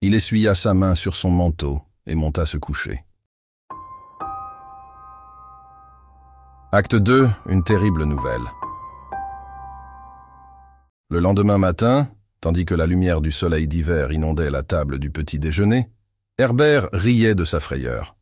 il 0.00 0.14
essuya 0.14 0.54
sa 0.54 0.74
main 0.74 0.94
sur 0.94 1.16
son 1.16 1.30
manteau 1.30 1.82
et 2.06 2.14
monta 2.14 2.46
se 2.46 2.56
coucher. 2.56 3.04
Acte 6.72 6.94
2, 6.94 7.28
une 7.48 7.64
terrible 7.64 8.04
nouvelle. 8.04 8.40
Le 11.08 11.18
lendemain 11.18 11.58
matin, 11.58 12.08
tandis 12.40 12.64
que 12.64 12.76
la 12.76 12.86
lumière 12.86 13.20
du 13.20 13.32
soleil 13.32 13.66
d'hiver 13.66 14.12
inondait 14.12 14.50
la 14.50 14.62
table 14.62 15.00
du 15.00 15.10
petit 15.10 15.40
déjeuner, 15.40 15.90
Herbert 16.40 16.88
riait 16.94 17.34
de 17.34 17.44
sa 17.44 17.60
frayeur. 17.60 18.16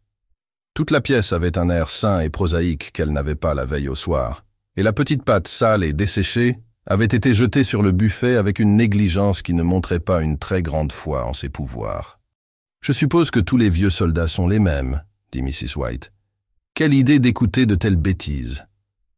Toute 0.74 0.90
la 0.90 1.00
pièce 1.00 1.32
avait 1.32 1.56
un 1.56 1.70
air 1.70 1.88
sain 1.88 2.18
et 2.18 2.30
prosaïque 2.30 2.90
qu'elle 2.92 3.12
n'avait 3.12 3.36
pas 3.36 3.54
la 3.54 3.64
veille 3.64 3.88
au 3.88 3.94
soir, 3.94 4.44
et 4.74 4.82
la 4.82 4.92
petite 4.92 5.22
pâte 5.22 5.46
sale 5.46 5.84
et 5.84 5.92
desséchée 5.92 6.58
avait 6.84 7.04
été 7.04 7.32
jeté 7.32 7.62
sur 7.62 7.80
le 7.80 7.92
buffet 7.92 8.34
avec 8.34 8.58
une 8.58 8.74
négligence 8.74 9.40
qui 9.40 9.54
ne 9.54 9.62
montrait 9.62 10.00
pas 10.00 10.20
une 10.20 10.36
très 10.36 10.62
grande 10.62 10.90
foi 10.90 11.26
en 11.26 11.32
ses 11.32 11.48
pouvoirs. 11.48 12.18
Je 12.80 12.90
suppose 12.90 13.30
que 13.30 13.38
tous 13.38 13.56
les 13.56 13.70
vieux 13.70 13.88
soldats 13.88 14.26
sont 14.26 14.48
les 14.48 14.58
mêmes, 14.58 15.00
dit 15.30 15.42
Mrs. 15.42 15.76
White. 15.76 16.12
Quelle 16.74 16.94
idée 16.94 17.20
d'écouter 17.20 17.66
de 17.66 17.76
telles 17.76 17.94
bêtises. 17.94 18.66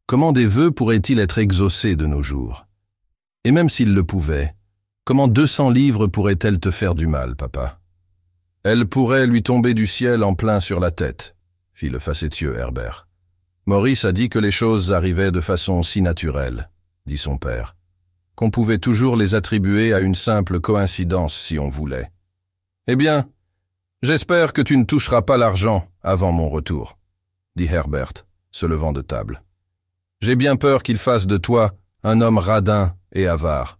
Comment 0.05 0.31
des 0.31 0.45
vœux 0.45 0.69
pourraient-ils 0.69 1.17
être 1.17 1.39
exaucés 1.39 1.95
de 1.95 2.05
nos 2.05 2.21
jours? 2.21 2.67
Et 3.45 3.51
même 3.51 3.69
s'ils 3.69 3.95
le 3.95 4.03
pouvaient, 4.03 4.53
comment 5.05 5.27
deux 5.27 5.47
cents 5.47 5.71
livres 5.71 6.05
pourraient-elles 6.05 6.59
te 6.59 6.69
faire 6.69 6.93
du 6.93 7.07
mal, 7.07 7.35
papa? 7.35 7.80
Elle 8.63 8.85
pourrait 8.87 9.27
lui 9.27 9.43
tomber 9.43 9.73
du 9.73 9.87
ciel 9.87 10.23
en 10.23 10.35
plein 10.35 10.59
sur 10.59 10.79
la 10.79 10.91
tête, 10.91 11.35
fit 11.73 11.89
le 11.89 11.99
facétieux 11.99 12.55
Herbert. 12.57 13.07
Maurice 13.65 14.05
a 14.05 14.11
dit 14.11 14.29
que 14.29 14.39
les 14.39 14.51
choses 14.51 14.93
arrivaient 14.93 15.31
de 15.31 15.41
façon 15.41 15.83
si 15.83 16.01
naturelle 16.01 16.69
dit 17.05 17.17
son 17.17 17.37
père, 17.37 17.75
qu'on 18.35 18.51
pouvait 18.51 18.77
toujours 18.77 19.15
les 19.15 19.35
attribuer 19.35 19.93
à 19.93 19.99
une 19.99 20.15
simple 20.15 20.59
coïncidence 20.59 21.35
si 21.35 21.59
on 21.59 21.69
voulait. 21.69 22.09
Eh 22.87 22.95
bien, 22.95 23.27
j'espère 24.01 24.53
que 24.53 24.61
tu 24.61 24.77
ne 24.77 24.85
toucheras 24.85 25.21
pas 25.21 25.37
l'argent 25.37 25.87
avant 26.01 26.31
mon 26.31 26.49
retour, 26.49 26.97
dit 27.55 27.65
Herbert, 27.65 28.13
se 28.51 28.65
levant 28.65 28.93
de 28.93 29.01
table. 29.01 29.43
J'ai 30.21 30.35
bien 30.35 30.55
peur 30.55 30.83
qu'il 30.83 30.97
fasse 30.97 31.27
de 31.27 31.37
toi 31.37 31.71
un 32.03 32.21
homme 32.21 32.37
radin 32.37 32.95
et 33.11 33.27
avare, 33.27 33.79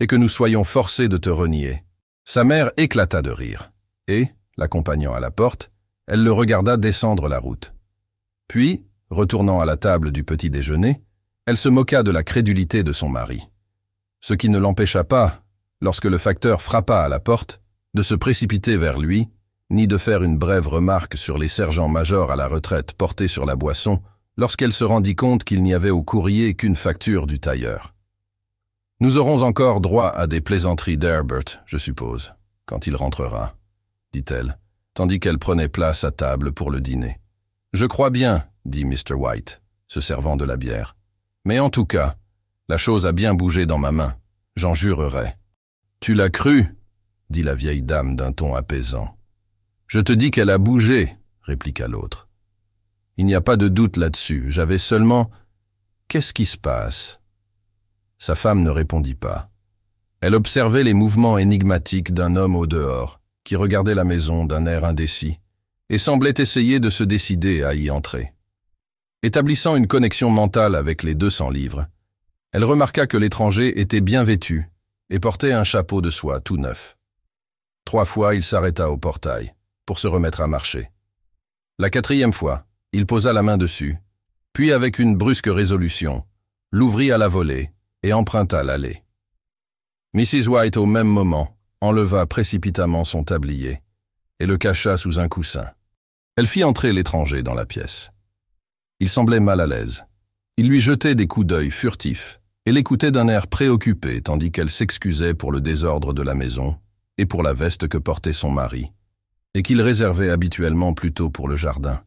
et 0.00 0.06
que 0.06 0.16
nous 0.16 0.28
soyons 0.28 0.64
forcés 0.64 1.08
de 1.08 1.16
te 1.16 1.30
renier. 1.30 1.84
Sa 2.24 2.44
mère 2.44 2.70
éclata 2.76 3.22
de 3.22 3.30
rire, 3.30 3.69
et, 4.10 4.28
l'accompagnant 4.56 5.14
à 5.14 5.20
la 5.20 5.30
porte, 5.30 5.70
elle 6.06 6.24
le 6.24 6.32
regarda 6.32 6.76
descendre 6.76 7.28
la 7.28 7.38
route. 7.38 7.74
Puis, 8.48 8.84
retournant 9.10 9.60
à 9.60 9.64
la 9.64 9.76
table 9.76 10.10
du 10.10 10.24
petit 10.24 10.50
déjeuner, 10.50 11.00
elle 11.46 11.56
se 11.56 11.68
moqua 11.68 12.02
de 12.02 12.10
la 12.10 12.22
crédulité 12.22 12.82
de 12.82 12.92
son 12.92 13.08
mari. 13.08 13.48
Ce 14.20 14.34
qui 14.34 14.48
ne 14.48 14.58
l'empêcha 14.58 15.04
pas, 15.04 15.42
lorsque 15.80 16.04
le 16.04 16.18
facteur 16.18 16.60
frappa 16.60 17.00
à 17.00 17.08
la 17.08 17.20
porte, 17.20 17.60
de 17.94 18.02
se 18.02 18.14
précipiter 18.14 18.76
vers 18.76 18.98
lui, 18.98 19.28
ni 19.70 19.86
de 19.86 19.98
faire 19.98 20.22
une 20.22 20.36
brève 20.38 20.66
remarque 20.66 21.16
sur 21.16 21.38
les 21.38 21.48
sergents-majors 21.48 22.32
à 22.32 22.36
la 22.36 22.48
retraite 22.48 22.94
portés 22.94 23.28
sur 23.28 23.46
la 23.46 23.56
boisson, 23.56 24.02
lorsqu'elle 24.36 24.72
se 24.72 24.84
rendit 24.84 25.16
compte 25.16 25.44
qu'il 25.44 25.62
n'y 25.62 25.74
avait 25.74 25.90
au 25.90 26.02
courrier 26.02 26.54
qu'une 26.54 26.76
facture 26.76 27.26
du 27.26 27.38
tailleur. 27.38 27.94
Nous 28.98 29.16
aurons 29.16 29.42
encore 29.42 29.80
droit 29.80 30.08
à 30.08 30.26
des 30.26 30.40
plaisanteries 30.40 30.98
d'Herbert, 30.98 31.62
je 31.66 31.78
suppose, 31.78 32.34
quand 32.66 32.86
il 32.86 32.96
rentrera, 32.96 33.54
dit-elle, 34.12 34.58
tandis 34.94 35.20
qu'elle 35.20 35.38
prenait 35.38 35.68
place 35.68 36.04
à 36.04 36.10
table 36.10 36.52
pour 36.52 36.70
le 36.70 36.80
dîner. 36.80 37.18
Je 37.72 37.86
crois 37.86 38.10
bien, 38.10 38.46
dit 38.64 38.84
Mr. 38.84 39.14
White, 39.14 39.62
se 39.86 40.00
servant 40.00 40.36
de 40.36 40.44
la 40.44 40.56
bière. 40.56 40.96
Mais 41.44 41.58
en 41.58 41.70
tout 41.70 41.86
cas, 41.86 42.16
la 42.68 42.76
chose 42.76 43.06
a 43.06 43.12
bien 43.12 43.34
bougé 43.34 43.66
dans 43.66 43.78
ma 43.78 43.92
main, 43.92 44.16
j'en 44.56 44.74
jurerai. 44.74 45.36
Tu 46.00 46.14
l'as 46.14 46.30
cru 46.30 46.74
dit 47.30 47.42
la 47.44 47.54
vieille 47.54 47.82
dame 47.82 48.16
d'un 48.16 48.32
ton 48.32 48.54
apaisant. 48.54 49.16
Je 49.86 50.00
te 50.00 50.12
dis 50.12 50.30
qu'elle 50.30 50.50
a 50.50 50.58
bougé, 50.58 51.16
répliqua 51.42 51.88
l'autre. 51.88 52.28
Il 53.16 53.26
n'y 53.26 53.34
a 53.34 53.40
pas 53.40 53.56
de 53.56 53.68
doute 53.68 53.96
là-dessus, 53.96 54.50
j'avais 54.50 54.78
seulement... 54.78 55.30
Qu'est-ce 56.08 56.34
qui 56.34 56.44
se 56.44 56.58
passe? 56.58 57.20
Sa 58.18 58.34
femme 58.34 58.62
ne 58.62 58.70
répondit 58.70 59.14
pas. 59.14 59.48
Elle 60.20 60.34
observait 60.34 60.82
les 60.82 60.92
mouvements 60.92 61.38
énigmatiques 61.38 62.12
d'un 62.12 62.34
homme 62.34 62.56
au 62.56 62.66
dehors, 62.66 63.19
qui 63.50 63.56
regardait 63.56 63.96
la 63.96 64.04
maison 64.04 64.44
d'un 64.44 64.64
air 64.64 64.84
indécis, 64.84 65.40
et 65.88 65.98
semblait 65.98 66.34
essayer 66.38 66.78
de 66.78 66.88
se 66.88 67.02
décider 67.02 67.64
à 67.64 67.74
y 67.74 67.90
entrer. 67.90 68.32
Établissant 69.24 69.74
une 69.74 69.88
connexion 69.88 70.30
mentale 70.30 70.76
avec 70.76 71.02
les 71.02 71.16
200 71.16 71.50
livres, 71.50 71.88
elle 72.52 72.62
remarqua 72.62 73.08
que 73.08 73.16
l'étranger 73.16 73.80
était 73.80 74.00
bien 74.00 74.22
vêtu 74.22 74.70
et 75.08 75.18
portait 75.18 75.50
un 75.50 75.64
chapeau 75.64 76.00
de 76.00 76.10
soie 76.10 76.38
tout 76.38 76.58
neuf. 76.58 76.96
Trois 77.84 78.04
fois, 78.04 78.36
il 78.36 78.44
s'arrêta 78.44 78.88
au 78.88 78.98
portail 78.98 79.52
pour 79.84 79.98
se 79.98 80.06
remettre 80.06 80.42
à 80.42 80.46
marcher. 80.46 80.88
La 81.80 81.90
quatrième 81.90 82.32
fois, 82.32 82.68
il 82.92 83.04
posa 83.04 83.32
la 83.32 83.42
main 83.42 83.56
dessus, 83.56 83.98
puis 84.52 84.70
avec 84.70 85.00
une 85.00 85.16
brusque 85.16 85.50
résolution, 85.50 86.24
l'ouvrit 86.70 87.10
à 87.10 87.18
la 87.18 87.26
volée 87.26 87.72
et 88.04 88.12
emprunta 88.12 88.62
l'allée. 88.62 89.02
Mrs. 90.14 90.46
White, 90.46 90.76
au 90.76 90.86
même 90.86 91.08
moment, 91.08 91.56
enleva 91.80 92.26
précipitamment 92.26 93.04
son 93.04 93.24
tablier 93.24 93.80
et 94.38 94.46
le 94.46 94.56
cacha 94.56 94.96
sous 94.96 95.20
un 95.20 95.28
coussin. 95.28 95.70
Elle 96.36 96.46
fit 96.46 96.64
entrer 96.64 96.92
l'étranger 96.92 97.42
dans 97.42 97.54
la 97.54 97.66
pièce. 97.66 98.10
Il 98.98 99.08
semblait 99.08 99.40
mal 99.40 99.60
à 99.60 99.66
l'aise. 99.66 100.04
Il 100.56 100.68
lui 100.68 100.80
jetait 100.80 101.14
des 101.14 101.26
coups 101.26 101.46
d'œil 101.46 101.70
furtifs 101.70 102.40
et 102.66 102.72
l'écoutait 102.72 103.10
d'un 103.10 103.28
air 103.28 103.46
préoccupé 103.46 104.22
tandis 104.22 104.52
qu'elle 104.52 104.70
s'excusait 104.70 105.34
pour 105.34 105.52
le 105.52 105.60
désordre 105.60 106.12
de 106.12 106.22
la 106.22 106.34
maison 106.34 106.78
et 107.18 107.26
pour 107.26 107.42
la 107.42 107.52
veste 107.52 107.88
que 107.88 107.98
portait 107.98 108.32
son 108.32 108.50
mari, 108.50 108.92
et 109.54 109.62
qu'il 109.62 109.82
réservait 109.82 110.30
habituellement 110.30 110.94
plutôt 110.94 111.28
pour 111.28 111.48
le 111.48 111.56
jardin. 111.56 112.02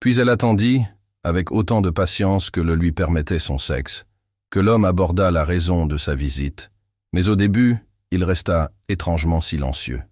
Puis 0.00 0.18
elle 0.18 0.28
attendit, 0.28 0.82
avec 1.24 1.52
autant 1.52 1.80
de 1.80 1.90
patience 1.90 2.50
que 2.50 2.60
le 2.60 2.74
lui 2.74 2.92
permettait 2.92 3.38
son 3.38 3.58
sexe, 3.58 4.04
que 4.50 4.60
l'homme 4.60 4.84
aborda 4.84 5.30
la 5.30 5.44
raison 5.44 5.86
de 5.86 5.96
sa 5.96 6.14
visite, 6.14 6.70
mais 7.12 7.30
au 7.30 7.36
début, 7.36 7.78
il 8.10 8.24
resta 8.24 8.70
étrangement 8.88 9.40
silencieux. 9.40 10.02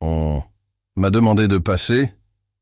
On 0.00 0.42
m'a 0.96 1.10
demandé 1.10 1.48
de 1.48 1.58
passer, 1.58 2.12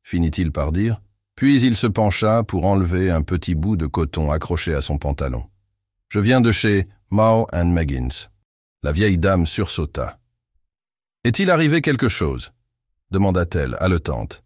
finit-il 0.03 0.51
par 0.51 0.71
dire, 0.71 1.01
Puis 1.35 1.61
il 1.61 1.75
se 1.75 1.87
pencha 1.87 2.43
pour 2.43 2.65
enlever 2.65 3.09
un 3.09 3.21
petit 3.21 3.55
bout 3.55 3.77
de 3.77 3.87
coton 3.87 4.31
accroché 4.31 4.73
à 4.73 4.81
son 4.81 4.97
pantalon. 4.97 5.49
Je 6.09 6.19
viens 6.19 6.41
de 6.41 6.51
chez 6.51 6.87
Mao 7.09 7.47
and 7.53 7.65
Meggins. 7.65 8.29
La 8.83 8.91
vieille 8.91 9.17
dame 9.17 9.45
sursauta. 9.45 10.19
Est-il 11.23 11.49
arrivé 11.51 11.81
quelque 11.81 12.09
chose? 12.09 12.51
demanda-t-elle, 13.11 13.75
haletante. 13.79 14.43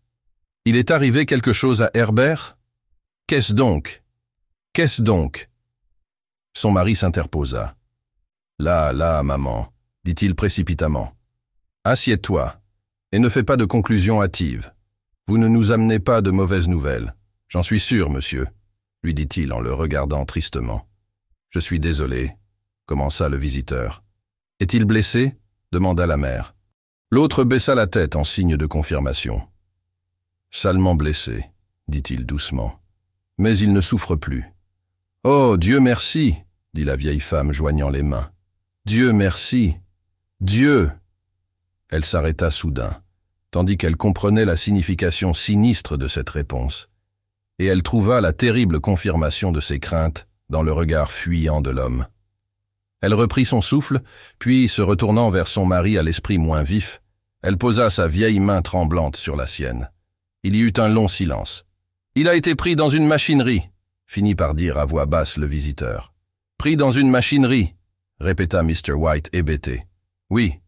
Il 0.65 0.75
est 0.75 0.91
arrivé 0.91 1.25
quelque 1.25 1.53
chose 1.53 1.83
à 1.83 1.91
Herbert? 1.93 2.57
Qu'est-ce 3.27 3.53
donc? 3.53 4.03
Qu'est-ce 4.73 5.01
donc? 5.01 5.49
Son 6.53 6.71
mari 6.71 6.95
s'interposa. 6.95 7.75
Là, 8.59 8.91
là, 8.91 9.21
maman, 9.21 9.71
dit-il 10.05 10.35
précipitamment. 10.35 11.17
Assieds-toi, 11.83 12.61
et 13.11 13.17
ne 13.17 13.27
fais 13.27 13.43
pas 13.43 13.57
de 13.57 13.65
conclusions 13.65 14.21
hâtives. 14.21 14.71
Vous 15.27 15.39
ne 15.39 15.47
nous 15.47 15.71
amenez 15.71 15.99
pas 15.99 16.21
de 16.21 16.29
mauvaises 16.29 16.67
nouvelles. 16.67 17.15
J'en 17.47 17.63
suis 17.63 17.79
sûr, 17.79 18.11
monsieur, 18.11 18.47
lui 19.03 19.15
dit-il 19.15 19.51
en 19.51 19.59
le 19.59 19.73
regardant 19.73 20.23
tristement. 20.23 20.87
Je 21.49 21.57
suis 21.57 21.79
désolé, 21.79 22.35
commença 22.85 23.29
le 23.29 23.37
visiteur. 23.37 24.03
Est-il 24.59 24.85
blessé? 24.85 25.37
demanda 25.71 26.05
la 26.05 26.17
mère. 26.17 26.55
L'autre 27.11 27.43
baissa 27.43 27.73
la 27.73 27.87
tête 27.87 28.15
en 28.15 28.23
signe 28.23 28.57
de 28.57 28.65
confirmation. 28.67 29.47
Salement 30.51 30.93
blessé, 30.93 31.49
dit-il 31.87 32.27
doucement. 32.27 32.79
Mais 33.39 33.57
il 33.57 33.73
ne 33.73 33.81
souffre 33.81 34.15
plus. 34.15 34.45
Oh, 35.23 35.57
Dieu 35.57 35.79
merci, 35.79 36.35
dit 36.75 36.83
la 36.83 36.95
vieille 36.95 37.19
femme 37.19 37.51
joignant 37.51 37.89
les 37.89 38.03
mains. 38.03 38.29
Dieu 38.85 39.11
merci. 39.11 39.77
Dieu. 40.45 40.91
Elle 41.89 42.05
s'arrêta 42.05 42.51
soudain, 42.51 43.01
tandis 43.49 43.77
qu'elle 43.77 43.97
comprenait 43.97 44.45
la 44.45 44.55
signification 44.55 45.33
sinistre 45.33 45.97
de 45.97 46.07
cette 46.07 46.29
réponse. 46.29 46.87
Et 47.57 47.65
elle 47.65 47.81
trouva 47.81 48.21
la 48.21 48.31
terrible 48.31 48.79
confirmation 48.79 49.51
de 49.51 49.59
ses 49.59 49.79
craintes 49.79 50.27
dans 50.51 50.61
le 50.61 50.71
regard 50.71 51.11
fuyant 51.11 51.61
de 51.61 51.71
l'homme. 51.71 52.05
Elle 53.01 53.15
reprit 53.15 53.43
son 53.43 53.59
souffle, 53.59 54.01
puis, 54.37 54.67
se 54.67 54.83
retournant 54.83 55.31
vers 55.31 55.47
son 55.47 55.65
mari 55.65 55.97
à 55.97 56.03
l'esprit 56.03 56.37
moins 56.37 56.61
vif, 56.61 57.01
elle 57.41 57.57
posa 57.57 57.89
sa 57.89 58.07
vieille 58.07 58.39
main 58.39 58.61
tremblante 58.61 59.15
sur 59.15 59.35
la 59.35 59.47
sienne. 59.47 59.89
Il 60.43 60.55
y 60.55 60.59
eut 60.59 60.73
un 60.77 60.89
long 60.89 61.07
silence. 61.07 61.65
Il 62.13 62.29
a 62.29 62.35
été 62.35 62.53
pris 62.53 62.75
dans 62.75 62.89
une 62.89 63.07
machinerie, 63.07 63.71
finit 64.05 64.35
par 64.35 64.53
dire 64.53 64.77
à 64.77 64.85
voix 64.85 65.07
basse 65.07 65.37
le 65.37 65.47
visiteur. 65.47 66.13
Pris 66.59 66.77
dans 66.77 66.91
une 66.91 67.09
machinerie, 67.09 67.73
répéta 68.19 68.61
Mr. 68.61 68.91
White 68.93 69.29
hébété. 69.33 69.85
Oui. 70.29 70.59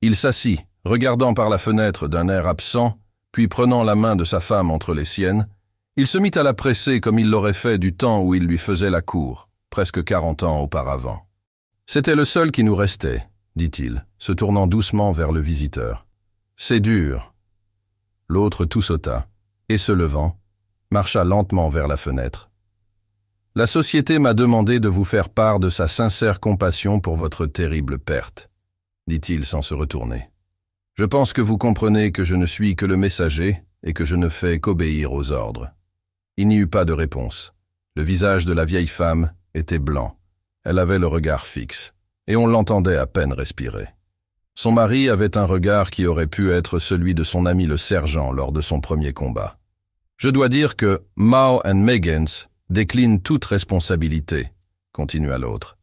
Il 0.00 0.16
s'assit, 0.16 0.60
regardant 0.84 1.34
par 1.34 1.48
la 1.48 1.58
fenêtre 1.58 2.08
d'un 2.08 2.28
air 2.28 2.46
absent, 2.46 2.98
puis 3.30 3.48
prenant 3.48 3.82
la 3.82 3.94
main 3.94 4.16
de 4.16 4.24
sa 4.24 4.40
femme 4.40 4.70
entre 4.70 4.94
les 4.94 5.04
siennes, 5.04 5.48
il 5.96 6.06
se 6.06 6.18
mit 6.18 6.30
à 6.34 6.42
la 6.42 6.54
presser 6.54 7.00
comme 7.00 7.18
il 7.18 7.30
l'aurait 7.30 7.52
fait 7.52 7.78
du 7.78 7.94
temps 7.94 8.22
où 8.22 8.34
il 8.34 8.46
lui 8.46 8.58
faisait 8.58 8.90
la 8.90 9.02
cour, 9.02 9.48
presque 9.70 10.04
quarante 10.04 10.42
ans 10.42 10.60
auparavant. 10.60 11.26
C'était 11.86 12.14
le 12.14 12.24
seul 12.24 12.50
qui 12.50 12.64
nous 12.64 12.74
restait, 12.74 13.26
dit-il, 13.56 14.06
se 14.18 14.32
tournant 14.32 14.66
doucement 14.66 15.12
vers 15.12 15.32
le 15.32 15.40
visiteur. 15.40 16.06
C'est 16.56 16.80
dur. 16.80 17.34
L'autre 18.28 18.64
tout 18.64 18.82
sauta, 18.82 19.26
et 19.68 19.78
se 19.78 19.92
levant, 19.92 20.38
marcha 20.90 21.24
lentement 21.24 21.68
vers 21.68 21.88
la 21.88 21.96
fenêtre. 21.96 22.50
La 23.54 23.66
société 23.66 24.18
m'a 24.18 24.32
demandé 24.32 24.80
de 24.80 24.88
vous 24.88 25.04
faire 25.04 25.28
part 25.28 25.60
de 25.60 25.68
sa 25.68 25.88
sincère 25.88 26.40
compassion 26.40 27.00
pour 27.00 27.16
votre 27.16 27.44
terrible 27.44 27.98
perte, 27.98 28.48
dit-il 29.06 29.46
sans 29.46 29.62
se 29.62 29.74
retourner. 29.74 30.30
Je 30.94 31.04
pense 31.04 31.32
que 31.32 31.40
vous 31.40 31.58
comprenez 31.58 32.12
que 32.12 32.24
je 32.24 32.36
ne 32.36 32.46
suis 32.46 32.76
que 32.76 32.86
le 32.86 32.96
messager 32.96 33.62
et 33.82 33.92
que 33.92 34.04
je 34.04 34.16
ne 34.16 34.28
fais 34.28 34.60
qu'obéir 34.60 35.12
aux 35.12 35.32
ordres. 35.32 35.70
Il 36.36 36.48
n'y 36.48 36.56
eut 36.56 36.66
pas 36.66 36.84
de 36.84 36.92
réponse. 36.92 37.52
Le 37.94 38.02
visage 38.02 38.46
de 38.46 38.52
la 38.52 38.64
vieille 38.64 38.86
femme 38.86 39.32
était 39.54 39.78
blanc. 39.78 40.18
Elle 40.64 40.78
avait 40.78 40.98
le 40.98 41.06
regard 41.06 41.46
fixe, 41.46 41.92
et 42.26 42.36
on 42.36 42.46
l'entendait 42.46 42.96
à 42.96 43.06
peine 43.06 43.32
respirer. 43.32 43.88
Son 44.54 44.72
mari 44.72 45.08
avait 45.08 45.36
un 45.36 45.44
regard 45.44 45.90
qui 45.90 46.06
aurait 46.06 46.26
pu 46.26 46.52
être 46.52 46.78
celui 46.78 47.14
de 47.14 47.24
son 47.24 47.46
ami 47.46 47.66
le 47.66 47.76
sergent 47.76 48.32
lors 48.32 48.52
de 48.52 48.60
son 48.60 48.80
premier 48.80 49.12
combat. 49.12 49.58
Je 50.18 50.28
dois 50.28 50.48
dire 50.48 50.76
que 50.76 51.02
Mao 51.16 51.60
and 51.64 51.76
Meggins 51.76 52.48
décline 52.70 53.20
toute 53.20 53.44
responsabilité, 53.44 54.52
continua 54.92 55.38
l'autre. 55.38 55.78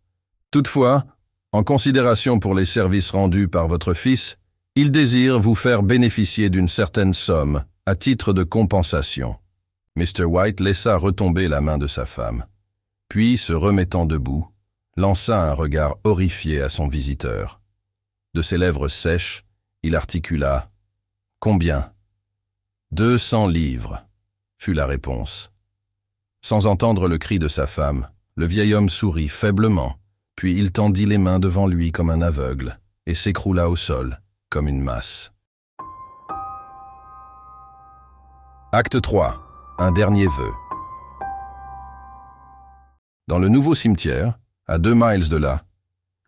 Toutefois, 0.52 1.06
en 1.52 1.64
considération 1.64 2.40
pour 2.40 2.54
les 2.54 2.66
services 2.66 3.12
rendus 3.12 3.48
par 3.48 3.68
votre 3.68 3.94
fils, 3.94 4.38
il 4.76 4.92
désire 4.92 5.40
vous 5.40 5.56
faire 5.56 5.84
bénéficier 5.84 6.50
d'une 6.50 6.68
certaine 6.68 7.14
somme 7.14 7.64
à 7.86 7.96
titre 7.96 8.34
de 8.34 8.44
compensation. 8.44 9.36
Mr. 9.96 10.24
White 10.26 10.60
laissa 10.60 10.96
retomber 10.96 11.48
la 11.48 11.60
main 11.60 11.78
de 11.78 11.88
sa 11.88 12.06
femme, 12.06 12.46
puis, 13.10 13.38
se 13.38 13.54
remettant 13.54 14.06
debout, 14.06 14.48
lança 14.96 15.42
un 15.42 15.54
regard 15.54 15.96
horrifié 16.04 16.62
à 16.62 16.70
son 16.70 16.88
visiteur. 16.88 17.60
De 18.36 18.44
ses 18.44 18.60
lèvres 18.60 18.88
sèches, 18.88 19.44
il 19.82 19.96
articula 19.96 20.70
Combien 21.40 21.92
Deux 22.92 23.18
cents 23.18 23.48
livres, 23.48 24.06
fut 24.58 24.74
la 24.74 24.86
réponse. 24.86 25.52
Sans 26.42 26.68
entendre 26.68 27.08
le 27.08 27.18
cri 27.18 27.40
de 27.40 27.48
sa 27.48 27.66
femme, 27.66 28.08
le 28.36 28.46
vieil 28.46 28.76
homme 28.76 28.90
sourit 28.90 29.30
faiblement, 29.30 29.96
puis 30.39 30.58
il 30.58 30.71
tendit 30.71 31.06
les 31.06 31.17
mains 31.17 31.38
devant 31.38 31.67
lui 31.67 31.91
comme 31.91 32.10
un 32.10 32.21
aveugle 32.21 32.80
et 33.06 33.13
s'écroula 33.13 33.69
au 33.69 33.75
sol 33.75 34.21
comme 34.49 34.69
une 34.69 34.82
masse. 34.82 35.34
Acte 38.71 39.02
3. 39.02 39.75
Un 39.80 39.91
dernier 39.91 40.28
vœu. 40.28 40.52
Dans 43.28 43.38
le 43.38 43.49
nouveau 43.49 43.75
cimetière, 43.75 44.39
à 44.65 44.78
deux 44.78 44.95
miles 44.95 45.28
de 45.28 45.36
là, 45.36 45.65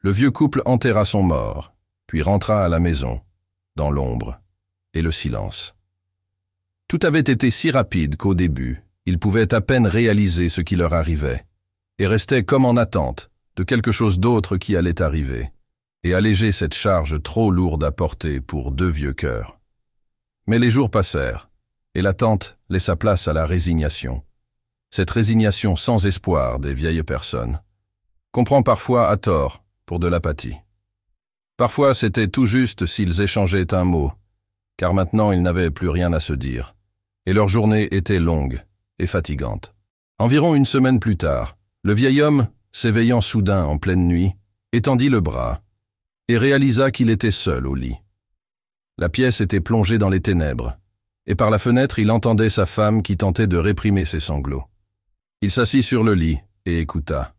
le 0.02 0.12
vieux 0.12 0.32
couple 0.32 0.62
enterra 0.66 1.06
son 1.06 1.24
mort, 1.24 1.74
puis 2.06 2.22
rentra 2.22 2.66
à 2.66 2.68
la 2.68 2.82
maison, 2.82 3.22
dans 3.78 3.92
l'ombre 3.92 4.42
et 4.94 5.02
le 5.02 5.12
silence. 5.12 5.74
Tout 6.90 7.00
avait 7.04 7.20
été 7.22 7.50
si 7.50 7.72
rapide 7.72 8.18
qu'au 8.18 8.34
début, 8.34 8.84
ils 9.06 9.20
pouvaient 9.20 9.54
à 9.54 9.62
peine 9.62 9.88
réaliser 9.88 10.50
ce 10.50 10.60
qui 10.60 10.76
leur 10.76 10.94
arrivait, 10.94 11.46
et 11.98 12.08
restaient 12.08 12.44
comme 12.44 12.66
en 12.66 12.76
attente 12.76 13.31
de 13.56 13.64
quelque 13.64 13.92
chose 13.92 14.20
d'autre 14.20 14.58
qui 14.58 14.76
allait 14.76 15.02
arriver, 15.02 15.52
et 16.04 16.14
alléger 16.14 16.52
cette 16.52 16.74
charge 16.74 17.22
trop 17.22 17.52
lourde 17.52 17.84
à 17.84 17.92
porter 17.92 18.42
pour 18.42 18.72
deux 18.72 18.90
vieux 18.90 19.14
cœurs. 19.14 19.60
Mais 20.48 20.60
les 20.60 20.70
jours 20.70 20.90
passèrent, 20.90 21.50
et 21.94 22.02
l'attente 22.02 22.58
laissa 22.70 22.96
place 22.96 23.28
à 23.28 23.34
la 23.34 23.46
résignation. 23.46 24.24
Cette 24.90 25.12
résignation 25.12 25.76
sans 25.76 26.06
espoir 26.06 26.60
des 26.60 26.74
vieilles 26.74 27.04
personnes 27.04 27.62
comprend 28.32 28.64
parfois 28.64 29.10
à 29.10 29.18
tort 29.18 29.64
pour 29.86 30.00
de 30.00 30.08
l'apathie. 30.08 30.56
Parfois 31.58 31.94
c'était 31.94 32.28
tout 32.28 32.46
juste 32.46 32.86
s'ils 32.86 33.22
échangeaient 33.22 33.74
un 33.74 33.84
mot, 33.84 34.12
car 34.78 34.94
maintenant 34.94 35.32
ils 35.32 35.42
n'avaient 35.42 35.72
plus 35.72 35.90
rien 35.90 36.14
à 36.14 36.20
se 36.20 36.34
dire, 36.34 36.76
et 37.26 37.34
leur 37.34 37.48
journée 37.48 37.94
était 37.94 38.20
longue 38.20 38.64
et 39.00 39.08
fatigante. 39.08 39.74
Environ 40.18 40.56
une 40.56 40.66
semaine 40.66 41.00
plus 41.00 41.18
tard, 41.18 41.58
le 41.84 41.94
vieil 41.94 42.22
homme, 42.22 42.48
s'éveillant 42.72 43.22
soudain 43.22 43.64
en 43.66 43.78
pleine 43.78 44.08
nuit, 44.08 44.32
étendit 44.72 45.10
le 45.10 45.22
bras 45.22 45.62
et 46.32 46.38
réalisa 46.38 46.92
qu'il 46.92 47.10
était 47.10 47.32
seul 47.32 47.68
au 47.68 47.76
lit. 47.76 47.98
La 48.98 49.10
pièce 49.10 49.42
était 49.42 49.60
plongée 49.60 49.98
dans 49.98 50.10
les 50.10 50.22
ténèbres, 50.22 50.78
et 51.26 51.36
par 51.36 51.50
la 51.50 51.58
fenêtre 51.58 52.00
il 52.00 52.10
entendait 52.10 52.50
sa 52.50 52.66
femme 52.66 53.04
qui 53.04 53.18
tentait 53.18 53.48
de 53.48 53.58
réprimer 53.58 54.06
ses 54.06 54.20
sanglots. 54.20 54.64
Il 55.42 55.52
s'assit 55.52 55.84
sur 55.84 56.04
le 56.04 56.14
lit 56.14 56.40
et 56.66 56.80
écouta. 56.80 57.36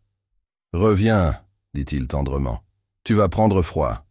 Reviens, 0.73 1.39
dit-il 1.73 2.07
tendrement. 2.07 2.63
Tu 3.03 3.13
vas 3.13 3.29
prendre 3.29 3.61
froid. 3.61 4.05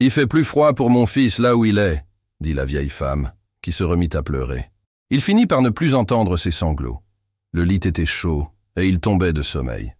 Il 0.00 0.10
fait 0.10 0.26
plus 0.26 0.44
froid 0.44 0.74
pour 0.74 0.90
mon 0.90 1.06
fils 1.06 1.38
là 1.38 1.56
où 1.56 1.64
il 1.64 1.78
est, 1.78 2.04
dit 2.40 2.54
la 2.54 2.64
vieille 2.64 2.88
femme, 2.88 3.32
qui 3.62 3.72
se 3.72 3.84
remit 3.84 4.10
à 4.14 4.22
pleurer. 4.22 4.70
Il 5.10 5.20
finit 5.20 5.46
par 5.46 5.62
ne 5.62 5.70
plus 5.70 5.94
entendre 5.94 6.36
ses 6.36 6.50
sanglots. 6.50 7.00
Le 7.52 7.64
lit 7.64 7.76
était 7.76 8.06
chaud, 8.06 8.48
et 8.76 8.86
il 8.86 9.00
tombait 9.00 9.32
de 9.32 9.42
sommeil. 9.42 9.95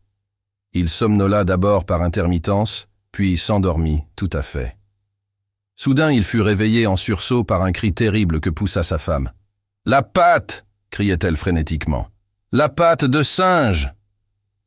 Il 0.78 0.90
somnola 0.90 1.44
d'abord 1.44 1.86
par 1.86 2.02
intermittence, 2.02 2.86
puis 3.10 3.38
s'endormit 3.38 4.04
tout 4.14 4.28
à 4.34 4.42
fait. 4.42 4.76
Soudain 5.74 6.12
il 6.12 6.22
fut 6.22 6.42
réveillé 6.42 6.86
en 6.86 6.98
sursaut 6.98 7.44
par 7.44 7.62
un 7.62 7.72
cri 7.72 7.94
terrible 7.94 8.40
que 8.40 8.50
poussa 8.50 8.82
sa 8.82 8.98
femme. 8.98 9.32
La 9.86 10.02
patte 10.02 10.66
criait-elle 10.90 11.38
frénétiquement. 11.38 12.08
La 12.52 12.68
patte 12.68 13.06
de 13.06 13.22
singe 13.22 13.90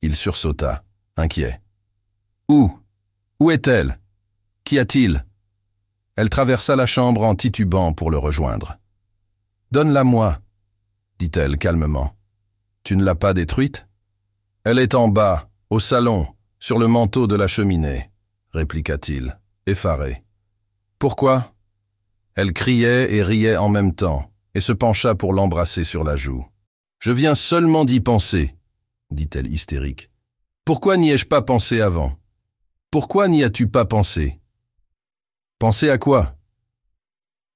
Il 0.01 0.15
sursauta 0.15 0.83
inquiet. 1.15 1.61
Où? 2.47 2.75
Où 3.39 3.51
est-elle? 3.51 3.99
Qu'y 4.63 4.79
a-t-il? 4.79 5.23
Elle 6.15 6.31
traversa 6.31 6.75
la 6.75 6.87
chambre 6.87 7.21
en 7.21 7.35
titubant 7.35 7.93
pour 7.93 8.09
le 8.09 8.17
rejoindre. 8.17 8.79
Donne-la-moi, 9.69 10.39
dit-elle 11.19 11.59
calmement. 11.59 12.15
Tu 12.83 12.97
ne 12.97 13.03
l'as 13.03 13.13
pas 13.13 13.35
détruite? 13.35 13.85
Elle 14.63 14.79
est 14.79 14.95
en 14.95 15.07
bas, 15.07 15.48
au 15.69 15.79
salon, 15.79 16.27
sur 16.59 16.79
le 16.79 16.87
manteau 16.87 17.27
de 17.27 17.35
la 17.35 17.47
cheminée, 17.47 18.11
répliqua-t-il, 18.51 19.39
effaré. 19.65 20.23
Pourquoi? 20.97 21.53
Elle 22.35 22.53
criait 22.53 23.13
et 23.13 23.23
riait 23.23 23.57
en 23.57 23.69
même 23.69 23.93
temps, 23.93 24.33
et 24.55 24.61
se 24.61 24.73
pencha 24.73 25.13
pour 25.15 25.33
l'embrasser 25.33 25.83
sur 25.83 26.03
la 26.03 26.15
joue. 26.15 26.45
Je 26.99 27.11
viens 27.11 27.35
seulement 27.35 27.85
d'y 27.85 28.01
penser, 28.01 28.55
dit-elle 29.11 29.51
hystérique. 29.51 30.09
Pourquoi 30.65 30.97
n'y 30.97 31.11
ai-je 31.11 31.25
pas 31.27 31.41
pensé 31.41 31.81
avant? 31.81 32.17
Pourquoi 32.91 33.27
n'y 33.27 33.43
as-tu 33.43 33.67
pas 33.67 33.85
pensé? 33.85 34.39
Pensé 35.59 35.89
à 35.89 35.97
quoi? 35.97 36.35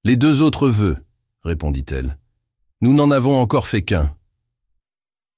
Les 0.04 0.16
deux 0.16 0.42
autres 0.42 0.68
vœux, 0.68 1.04
répondit-elle. 1.42 2.18
Nous 2.80 2.94
n'en 2.94 3.10
avons 3.10 3.40
encore 3.40 3.66
fait 3.66 3.82
qu'un. 3.82 4.16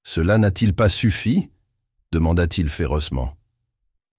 Cela 0.03 0.37
n'a-t-il 0.37 0.75
pas 0.75 0.89
suffi? 0.89 1.49
Demanda-t-il 2.11 2.69
férocement. 2.69 3.35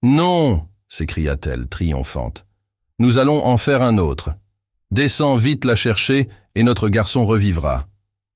Non, 0.01 0.67
s'écria-t-elle, 0.87 1.67
triomphante. 1.67 2.45
Nous 2.99 3.17
allons 3.17 3.45
en 3.45 3.57
faire 3.57 3.81
un 3.81 3.97
autre. 3.97 4.31
Descends 4.91 5.35
vite 5.35 5.65
la 5.65 5.75
chercher, 5.75 6.29
et 6.55 6.63
notre 6.63 6.89
garçon 6.89 7.25
revivra. 7.25 7.87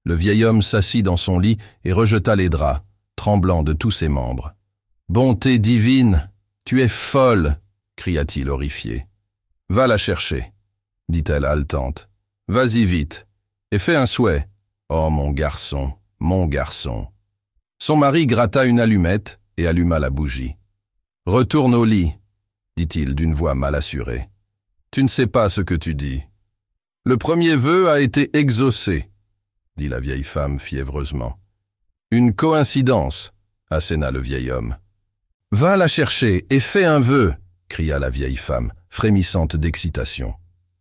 Le 0.06 0.16
vieil 0.16 0.44
homme 0.44 0.62
s'assit 0.62 1.04
dans 1.04 1.18
son 1.18 1.40
lit 1.40 1.58
et 1.84 1.94
rejeta 1.94 2.36
les 2.36 2.50
draps, 2.50 2.82
tremblant 3.16 3.64
de 3.64 3.74
tous 3.74 3.92
ses 3.92 4.10
membres. 4.10 4.54
Bonté 5.10 5.60
divine, 5.60 6.30
tu 6.66 6.82
es 6.82 6.88
folle, 6.88 7.58
cria-t-il 7.96 8.50
horrifié. 8.50 9.06
Va 9.70 9.88
la 9.88 9.98
chercher, 9.98 10.52
dit-elle 11.10 11.46
haletante. 11.46 12.10
Vas-y 12.48 12.84
vite, 12.84 13.28
et 13.72 13.80
fais 13.80 13.96
un 13.96 14.06
souhait. 14.06 14.48
Oh 14.90 15.10
mon 15.10 15.32
garçon, 15.32 15.94
mon 16.20 16.46
garçon. 16.46 17.08
Son 17.80 17.96
mari 17.96 18.28
gratta 18.28 18.66
une 18.66 18.80
allumette 18.80 19.40
et 19.58 19.68
alluma 19.68 20.00
la 20.00 20.10
bougie. 20.10 20.56
Retourne 21.26 21.76
au 21.76 21.86
lit, 21.86 22.14
dit-il 22.76 23.16
d'une 23.16 23.34
voix 23.34 23.56
mal 23.56 23.76
assurée. 23.76 24.30
Tu 24.92 25.04
ne 25.04 25.08
sais 25.08 25.28
pas 25.28 25.50
ce 25.50 25.62
que 25.62 25.76
tu 25.76 25.96
dis. 25.96 26.24
Le 27.06 27.18
premier 27.18 27.56
vœu 27.56 27.90
a 27.90 28.00
été 28.00 28.36
exaucé, 28.38 29.10
dit 29.76 29.90
la 29.90 30.00
vieille 30.00 30.24
femme 30.24 30.60
fiévreusement. 30.60 31.40
Une 32.12 32.34
coïncidence, 32.34 33.32
asséna 33.70 34.12
le 34.12 34.20
vieil 34.20 34.52
homme. 34.52 34.78
Va 35.52 35.78
la 35.78 35.88
chercher 35.88 36.46
et 36.50 36.60
fais 36.60 36.86
un 36.86 37.00
vœu, 37.00 37.34
cria 37.70 38.00
la 38.00 38.10
vieille 38.10 38.36
femme, 38.36 38.72
frémissante 38.90 39.56
d'excitation. 39.56 40.34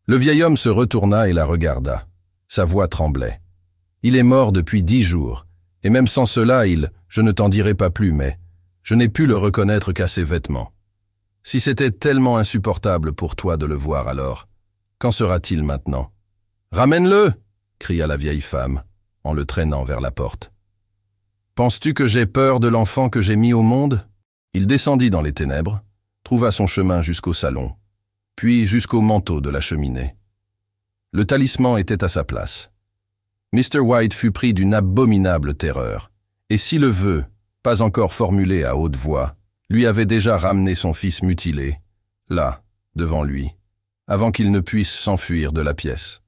Le 0.07 0.17
vieil 0.17 0.43
homme 0.43 0.57
se 0.57 0.69
retourna 0.69 1.29
et 1.29 1.33
la 1.33 1.45
regarda. 1.45 2.07
Sa 2.49 2.65
voix 2.65 2.89
tremblait. 2.89 3.41
Il 4.03 4.17
est 4.17 4.23
mort 4.23 4.53
depuis 4.53 4.83
dix 4.83 5.03
jours, 5.03 5.47
et 5.85 5.91
même 5.91 6.07
sans 6.07 6.27
cela, 6.27 6.67
il, 6.67 6.91
je 7.09 7.23
ne 7.23 7.33
t'en 7.33 7.49
dirai 7.49 7.75
pas 7.75 7.91
plus, 7.91 8.13
mais 8.13 8.39
je 8.83 8.95
n'ai 8.95 9.09
pu 9.09 9.27
le 9.27 9.37
reconnaître 9.37 9.93
qu'à 9.93 10.09
ses 10.09 10.25
vêtements. 10.25 10.73
Si 11.43 11.61
c'était 11.61 11.91
tellement 11.91 12.37
insupportable 12.37 13.13
pour 13.13 13.37
toi 13.37 13.57
de 13.57 13.67
le 13.67 13.75
voir 13.75 14.09
alors, 14.09 14.49
qu'en 14.99 15.11
sera-t-il 15.11 15.63
maintenant? 15.63 16.13
Ramène-le 16.71 17.33
cria 17.83 18.07
la 18.07 18.17
vieille 18.17 18.41
femme, 18.41 18.85
en 19.25 19.33
le 19.33 19.45
traînant 19.45 19.83
vers 19.83 20.01
la 20.01 20.13
porte. 20.13 20.53
Penses-tu 21.57 21.95
que 21.95 22.07
j'ai 22.07 22.27
peur 22.27 22.61
de 22.61 22.69
l'enfant 22.69 23.09
que 23.09 23.21
j'ai 23.21 23.35
mis 23.35 23.53
au 23.53 23.63
monde? 23.63 24.07
Il 24.55 24.69
descendit 24.69 25.11
dans 25.11 25.21
les 25.21 25.33
ténèbres, 25.33 25.83
trouva 26.23 26.53
son 26.53 26.69
chemin 26.69 27.03
jusqu'au 27.03 27.35
salon, 27.35 27.73
puis 28.37 28.67
jusqu'au 28.67 29.01
manteau 29.01 29.41
de 29.41 29.51
la 29.51 29.61
cheminée. 29.61 30.15
Le 31.13 31.25
talisman 31.25 31.77
était 31.77 32.05
à 32.05 32.09
sa 32.09 32.23
place. 32.23 32.71
Mr. 33.53 33.81
White 33.81 34.15
fut 34.15 34.33
pris 34.33 34.55
d'une 34.55 34.73
abominable 34.73 35.55
terreur, 35.55 36.11
et 36.49 36.57
si 36.57 36.79
le 36.79 36.89
vœu, 36.89 37.25
pas 37.63 37.83
encore 37.83 38.13
formulé 38.13 38.65
à 38.65 38.77
haute 38.77 38.97
voix, 38.97 39.35
lui 39.71 39.87
avait 39.87 40.07
déjà 40.07 40.37
ramené 40.37 40.75
son 40.75 40.93
fils 40.93 41.23
mutilé, 41.23 41.79
là, 42.29 42.63
devant 42.95 43.23
lui, 43.23 43.51
avant 44.07 44.31
qu'il 44.31 44.51
ne 44.51 44.61
puisse 44.61 44.91
s'enfuir 44.91 45.53
de 45.53 45.63
la 45.63 45.75
pièce. 45.75 46.21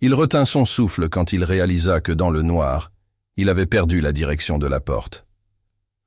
Il 0.00 0.12
retint 0.12 0.44
son 0.44 0.64
souffle 0.64 1.08
quand 1.08 1.32
il 1.32 1.44
réalisa 1.44 2.00
que 2.00 2.12
dans 2.12 2.30
le 2.30 2.42
noir, 2.42 2.92
il 3.36 3.48
avait 3.48 3.66
perdu 3.66 4.00
la 4.00 4.12
direction 4.12 4.58
de 4.58 4.66
la 4.66 4.80
porte. 4.80 5.26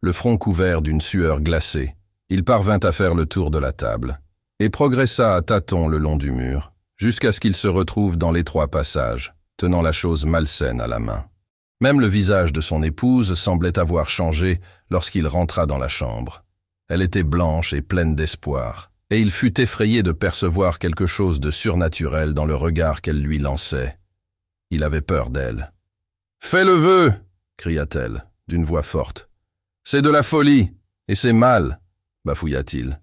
Le 0.01 0.11
front 0.11 0.37
couvert 0.37 0.81
d'une 0.81 1.01
sueur 1.01 1.41
glacée, 1.41 1.95
il 2.29 2.43
parvint 2.43 2.79
à 2.83 2.91
faire 2.91 3.15
le 3.15 3.25
tour 3.25 3.49
de 3.49 3.57
la 3.57 3.71
table, 3.71 4.19
et 4.59 4.69
progressa 4.69 5.35
à 5.35 5.41
tâtons 5.41 5.87
le 5.87 5.97
long 5.97 6.17
du 6.17 6.31
mur, 6.31 6.71
jusqu'à 6.97 7.31
ce 7.31 7.39
qu'il 7.39 7.55
se 7.55 7.67
retrouve 7.67 8.17
dans 8.17 8.31
l'étroit 8.31 8.67
passage, 8.67 9.33
tenant 9.57 9.81
la 9.81 9.91
chose 9.91 10.25
malsaine 10.25 10.81
à 10.81 10.87
la 10.87 10.99
main. 10.99 11.25
Même 11.81 12.01
le 12.01 12.07
visage 12.07 12.51
de 12.51 12.61
son 12.61 12.83
épouse 12.83 13.33
semblait 13.35 13.79
avoir 13.79 14.09
changé 14.09 14.59
lorsqu'il 14.89 15.27
rentra 15.27 15.65
dans 15.65 15.77
la 15.77 15.87
chambre. 15.87 16.43
Elle 16.89 17.01
était 17.01 17.23
blanche 17.23 17.73
et 17.73 17.81
pleine 17.81 18.15
d'espoir, 18.15 18.91
et 19.09 19.19
il 19.19 19.31
fut 19.31 19.61
effrayé 19.61 20.03
de 20.03 20.11
percevoir 20.11 20.79
quelque 20.79 21.05
chose 21.05 21.39
de 21.39 21.51
surnaturel 21.51 22.33
dans 22.33 22.45
le 22.45 22.55
regard 22.55 23.01
qu'elle 23.01 23.21
lui 23.21 23.39
lançait. 23.39 23.97
Il 24.71 24.83
avait 24.83 25.01
peur 25.01 25.29
d'elle. 25.29 25.71
Fais 26.39 26.65
le 26.65 26.73
vœu 26.73 27.13
cria-t-elle, 27.57 28.25
d'une 28.47 28.63
voix 28.63 28.83
forte. 28.83 29.29
C'est 29.83 30.01
de 30.01 30.09
la 30.09 30.23
folie, 30.23 30.73
et 31.09 31.15
c'est 31.15 31.33
mal, 31.33 31.81
bafouilla-t-il. 32.23 33.01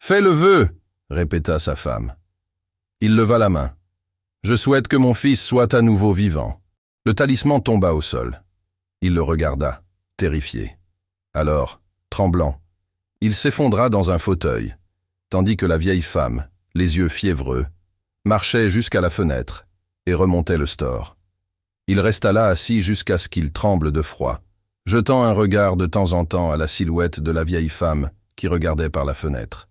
Fais 0.00 0.20
le 0.20 0.30
vœu 0.30 0.68
répéta 1.10 1.58
sa 1.58 1.76
femme. 1.76 2.14
Il 3.00 3.14
leva 3.14 3.38
la 3.38 3.48
main. 3.48 3.74
Je 4.42 4.56
souhaite 4.56 4.88
que 4.88 4.96
mon 4.96 5.14
fils 5.14 5.40
soit 5.40 5.74
à 5.74 5.80
nouveau 5.80 6.12
vivant. 6.12 6.60
Le 7.06 7.12
talisman 7.12 7.62
tomba 7.62 7.92
au 7.92 8.00
sol. 8.00 8.42
Il 9.02 9.12
le 9.12 9.20
regarda, 9.20 9.82
terrifié. 10.16 10.78
Alors, 11.34 11.82
tremblant, 12.08 12.58
il 13.20 13.34
s'effondra 13.34 13.90
dans 13.90 14.10
un 14.10 14.16
fauteuil, 14.16 14.74
tandis 15.28 15.58
que 15.58 15.66
la 15.66 15.76
vieille 15.76 16.00
femme, 16.00 16.48
les 16.74 16.96
yeux 16.96 17.10
fiévreux, 17.10 17.66
marchait 18.24 18.70
jusqu'à 18.70 19.02
la 19.02 19.10
fenêtre 19.10 19.66
et 20.06 20.14
remontait 20.14 20.56
le 20.56 20.64
store. 20.64 21.18
Il 21.88 22.00
resta 22.00 22.32
là 22.32 22.46
assis 22.46 22.80
jusqu'à 22.80 23.18
ce 23.18 23.28
qu'il 23.28 23.52
tremble 23.52 23.92
de 23.92 24.00
froid, 24.00 24.40
jetant 24.86 25.24
un 25.24 25.32
regard 25.32 25.76
de 25.76 25.84
temps 25.84 26.12
en 26.12 26.24
temps 26.24 26.52
à 26.52 26.56
la 26.56 26.66
silhouette 26.66 27.20
de 27.20 27.30
la 27.30 27.44
vieille 27.44 27.68
femme 27.68 28.10
qui 28.34 28.48
regardait 28.48 28.88
par 28.88 29.04
la 29.04 29.12
fenêtre. 29.12 29.68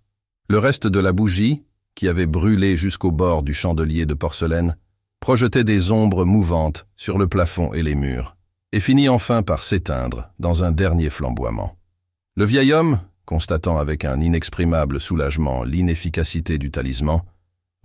Le 0.49 0.59
reste 0.59 0.85
de 0.85 0.99
la 0.99 1.13
bougie, 1.13 1.63
qui 1.95 2.07
avait 2.07 2.27
brûlé 2.27 2.77
jusqu'au 2.77 3.11
bord 3.11 3.41
du 3.41 3.55
chandelier 3.55 4.05
de 4.05 4.13
porcelaine, 4.13 4.77
projetait 5.23 5.63
des 5.63 5.93
ombres 5.93 6.25
mouvantes 6.25 6.85
sur 6.97 7.17
le 7.17 7.29
plafond 7.29 7.71
et 7.71 7.81
les 7.81 7.95
murs, 7.95 8.35
et 8.73 8.81
finit 8.81 9.07
enfin 9.07 9.41
par 9.41 9.63
s'éteindre 9.63 10.29
dans 10.37 10.65
un 10.65 10.73
dernier 10.73 11.09
flamboiement. 11.09 11.77
Le 12.35 12.43
vieil 12.43 12.73
homme, 12.73 12.99
constatant 13.23 13.77
avec 13.77 14.03
un 14.03 14.19
inexprimable 14.19 14.99
soulagement 14.99 15.63
l'inefficacité 15.63 16.57
du 16.57 16.71
talisman, 16.71 17.21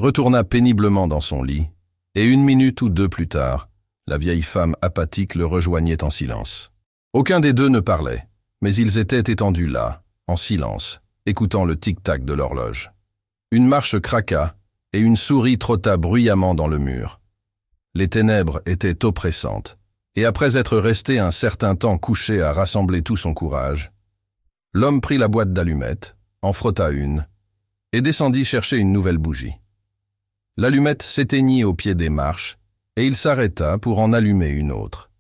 retourna 0.01 0.43
péniblement 0.43 1.07
dans 1.07 1.21
son 1.21 1.45
lit, 1.45 1.69
et 2.17 2.25
une 2.25 2.43
minute 2.43 2.83
ou 2.83 2.89
deux 2.89 3.09
plus 3.09 3.29
tard, 3.29 3.69
la 4.09 4.19
vieille 4.19 4.43
femme 4.43 4.75
apathique 4.83 5.37
le 5.37 5.47
rejoignait 5.47 6.03
en 6.03 6.11
silence. 6.11 6.73
Aucun 7.13 7.39
des 7.39 7.53
deux 7.53 7.69
ne 7.69 7.79
parlait, 7.79 8.27
mais 8.63 8.75
ils 8.75 8.99
étaient 8.99 9.31
étendus 9.33 9.69
là, 9.69 10.03
en 10.27 10.37
silence, 10.37 11.03
écoutant 11.25 11.65
le 11.65 11.79
tic-tac 11.79 12.25
de 12.25 12.33
l'horloge. 12.33 12.91
Une 13.53 13.69
marche 13.69 14.01
craqua, 14.01 14.57
et 14.93 14.99
une 14.99 15.15
souris 15.15 15.59
trotta 15.59 15.97
bruyamment 15.99 16.57
dans 16.57 16.67
le 16.67 16.79
mur. 16.79 17.18
Les 17.95 18.09
ténèbres 18.09 18.63
étaient 18.67 19.05
oppressantes, 19.05 19.79
et 20.15 20.25
après 20.25 20.57
être 20.57 20.79
resté 20.79 21.19
un 21.19 21.31
certain 21.31 21.75
temps 21.77 21.99
couché 21.99 22.43
à 22.43 22.53
rassembler 22.53 23.03
tout 23.03 23.17
son 23.17 23.35
courage, 23.35 23.93
l'homme 24.73 25.01
prit 25.01 25.19
la 25.19 25.29
boîte 25.29 25.53
d'allumettes, 25.53 26.17
en 26.43 26.53
frotta 26.53 26.91
une, 26.91 27.27
et 27.93 28.03
descendit 28.03 28.45
chercher 28.45 28.77
une 28.77 28.93
nouvelle 28.93 29.19
bougie. 29.19 29.55
L'allumette 30.57 31.03
s'éteignit 31.03 31.65
au 31.65 31.75
pied 31.75 31.95
des 31.95 32.11
marches, 32.11 32.59
et 32.97 33.07
il 33.07 33.17
s'arrêta 33.17 33.79
pour 33.79 34.01
en 34.01 34.13
allumer 34.13 34.51
une 34.51 34.73
autre. 34.73 35.11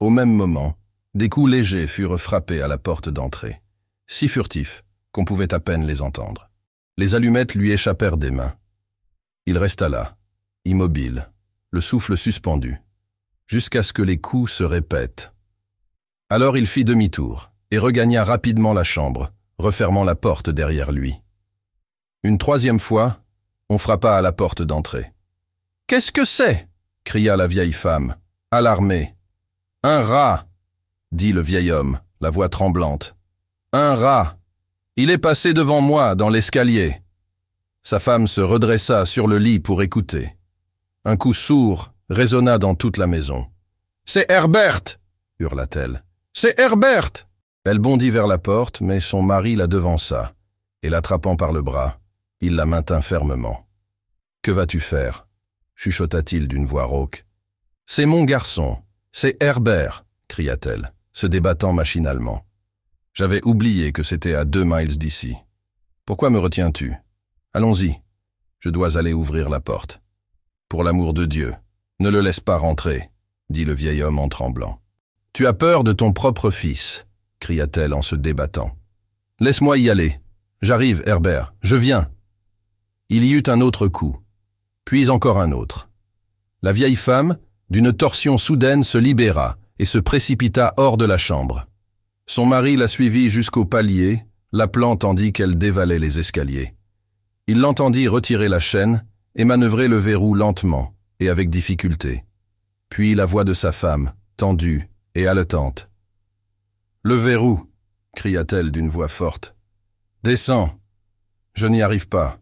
Au 0.00 0.10
même 0.10 0.32
moment, 0.32 0.76
des 1.14 1.28
coups 1.28 1.50
légers 1.50 1.88
furent 1.88 2.20
frappés 2.20 2.62
à 2.62 2.68
la 2.68 2.78
porte 2.78 3.08
d'entrée, 3.08 3.60
si 4.06 4.28
furtifs 4.28 4.84
qu'on 5.10 5.24
pouvait 5.24 5.52
à 5.52 5.58
peine 5.58 5.84
les 5.84 6.00
entendre. 6.00 6.48
Les 6.96 7.14
allumettes 7.14 7.54
lui 7.54 7.72
échappèrent 7.72 8.18
des 8.18 8.30
mains. 8.30 8.54
Il 9.46 9.58
resta 9.58 9.88
là, 9.88 10.16
immobile, 10.64 11.28
le 11.70 11.80
souffle 11.80 12.16
suspendu, 12.16 12.80
jusqu'à 13.46 13.82
ce 13.82 13.92
que 13.92 14.02
les 14.02 14.18
coups 14.18 14.52
se 14.52 14.64
répètent. 14.64 15.32
Alors 16.30 16.56
il 16.56 16.66
fit 16.66 16.84
demi-tour 16.84 17.50
et 17.70 17.78
regagna 17.78 18.24
rapidement 18.24 18.72
la 18.72 18.84
chambre, 18.84 19.32
refermant 19.58 20.04
la 20.04 20.14
porte 20.14 20.50
derrière 20.50 20.92
lui. 20.92 21.14
Une 22.22 22.38
troisième 22.38 22.80
fois, 22.80 23.20
on 23.68 23.78
frappa 23.78 24.16
à 24.16 24.20
la 24.22 24.32
porte 24.32 24.62
d'entrée. 24.62 25.12
Qu'est-ce 25.86 26.12
que 26.12 26.24
c'est? 26.24 26.68
cria 27.04 27.36
la 27.36 27.46
vieille 27.46 27.72
femme, 27.72 28.16
alarmée. 28.50 29.14
Un 29.82 30.00
rat 30.00 30.46
dit 31.12 31.32
le 31.32 31.40
vieil 31.40 31.70
homme, 31.70 32.00
la 32.20 32.30
voix 32.30 32.48
tremblante. 32.48 33.16
Un 33.72 33.94
rat 33.94 34.38
il 35.00 35.10
est 35.10 35.18
passé 35.18 35.54
devant 35.54 35.80
moi 35.80 36.16
dans 36.16 36.28
l'escalier. 36.28 36.96
Sa 37.84 38.00
femme 38.00 38.26
se 38.26 38.40
redressa 38.40 39.06
sur 39.06 39.28
le 39.28 39.38
lit 39.38 39.60
pour 39.60 39.80
écouter. 39.80 40.34
Un 41.08 41.16
coup 41.16 41.32
sourd 41.32 41.94
résonna 42.10 42.58
dans 42.58 42.74
toute 42.74 42.98
la 42.98 43.06
maison. 43.06 43.46
C'est 44.04 44.30
Herbert 44.30 44.82
hurla-t-elle. 45.38 46.04
C'est 46.34 46.60
Herbert 46.60 47.26
Elle 47.64 47.78
bondit 47.78 48.10
vers 48.10 48.26
la 48.26 48.36
porte, 48.36 48.82
mais 48.82 49.00
son 49.00 49.22
mari 49.22 49.56
la 49.56 49.68
devança, 49.68 50.34
et 50.82 50.90
l'attrapant 50.90 51.34
par 51.34 51.52
le 51.52 51.62
bras, 51.62 51.98
il 52.42 52.56
la 52.56 52.66
maintint 52.66 53.00
fermement. 53.00 53.66
Que 54.42 54.50
vas-tu 54.50 54.80
faire? 54.80 55.26
chuchota-t-il 55.76 56.46
d'une 56.46 56.66
voix 56.66 56.84
rauque. 56.84 57.24
C'est 57.86 58.04
mon 58.04 58.24
garçon, 58.24 58.76
c'est 59.10 59.42
Herbert, 59.42 60.04
cria-t-elle, 60.28 60.92
se 61.14 61.26
débattant 61.26 61.72
machinalement. 61.72 62.44
J'avais 63.14 63.42
oublié 63.46 63.92
que 63.92 64.02
c'était 64.02 64.34
à 64.34 64.44
deux 64.44 64.64
miles 64.64 64.98
d'ici. 64.98 65.38
Pourquoi 66.04 66.28
me 66.28 66.38
retiens-tu? 66.38 66.92
Allons-y. 67.54 67.98
Je 68.58 68.68
dois 68.68 68.98
aller 68.98 69.14
ouvrir 69.14 69.48
la 69.48 69.60
porte. 69.60 70.02
Pour 70.68 70.84
l'amour 70.84 71.14
de 71.14 71.24
Dieu, 71.24 71.54
ne 71.98 72.10
le 72.10 72.20
laisse 72.20 72.40
pas 72.40 72.58
rentrer, 72.58 73.10
dit 73.48 73.64
le 73.64 73.72
vieil 73.72 74.02
homme 74.02 74.18
en 74.18 74.28
tremblant. 74.28 74.82
Tu 75.32 75.46
as 75.46 75.54
peur 75.54 75.82
de 75.82 75.94
ton 75.94 76.12
propre 76.12 76.50
fils, 76.50 77.06
cria-t-elle 77.40 77.94
en 77.94 78.02
se 78.02 78.14
débattant. 78.14 78.76
Laisse-moi 79.40 79.78
y 79.78 79.88
aller. 79.88 80.20
J'arrive, 80.60 81.02
Herbert, 81.06 81.54
je 81.62 81.74
viens. 81.74 82.08
Il 83.08 83.24
y 83.24 83.32
eut 83.32 83.44
un 83.46 83.62
autre 83.62 83.88
coup, 83.88 84.18
puis 84.84 85.08
encore 85.08 85.40
un 85.40 85.52
autre. 85.52 85.88
La 86.60 86.72
vieille 86.72 86.96
femme, 86.96 87.38
d'une 87.70 87.94
torsion 87.94 88.36
soudaine, 88.36 88.84
se 88.84 88.98
libéra 88.98 89.56
et 89.78 89.86
se 89.86 89.98
précipita 89.98 90.74
hors 90.76 90.98
de 90.98 91.06
la 91.06 91.16
chambre. 91.16 91.66
Son 92.26 92.44
mari 92.44 92.76
la 92.76 92.88
suivit 92.88 93.30
jusqu'au 93.30 93.64
palier, 93.64 94.22
l'appelant 94.52 94.96
tandis 94.96 95.32
qu'elle 95.32 95.56
dévalait 95.56 95.98
les 95.98 96.18
escaliers. 96.18 96.74
Il 97.46 97.60
l'entendit 97.60 98.06
retirer 98.06 98.48
la 98.48 98.60
chaîne 98.60 99.02
et 99.38 99.44
manœuvrer 99.44 99.86
le 99.88 99.96
verrou 99.96 100.34
lentement 100.34 100.94
et 101.20 101.28
avec 101.28 101.48
difficulté. 101.48 102.24
Puis 102.90 103.14
la 103.14 103.24
voix 103.24 103.44
de 103.44 103.54
sa 103.54 103.70
femme, 103.72 104.12
tendue 104.36 104.90
et 105.14 105.26
haletante. 105.26 105.88
Le 107.02 107.14
verrou, 107.14 107.70
cria-t-elle 108.16 108.72
d'une 108.72 108.88
voix 108.88 109.08
forte. 109.08 109.54
Descends. 110.24 110.78
Je 111.54 111.68
n'y 111.68 111.82
arrive 111.82 112.08
pas. 112.08 112.38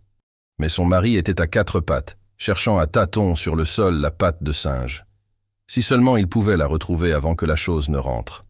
Mais 0.58 0.70
son 0.70 0.86
mari 0.86 1.16
était 1.16 1.40
à 1.40 1.46
quatre 1.46 1.80
pattes, 1.80 2.18
cherchant 2.38 2.78
à 2.78 2.86
tâtons 2.86 3.36
sur 3.36 3.56
le 3.56 3.66
sol 3.66 3.96
la 3.96 4.10
patte 4.10 4.42
de 4.42 4.52
singe. 4.52 5.04
Si 5.66 5.82
seulement 5.82 6.16
il 6.16 6.28
pouvait 6.28 6.56
la 6.56 6.66
retrouver 6.66 7.12
avant 7.12 7.34
que 7.34 7.44
la 7.44 7.56
chose 7.56 7.90
ne 7.90 7.98
rentre. 7.98 8.46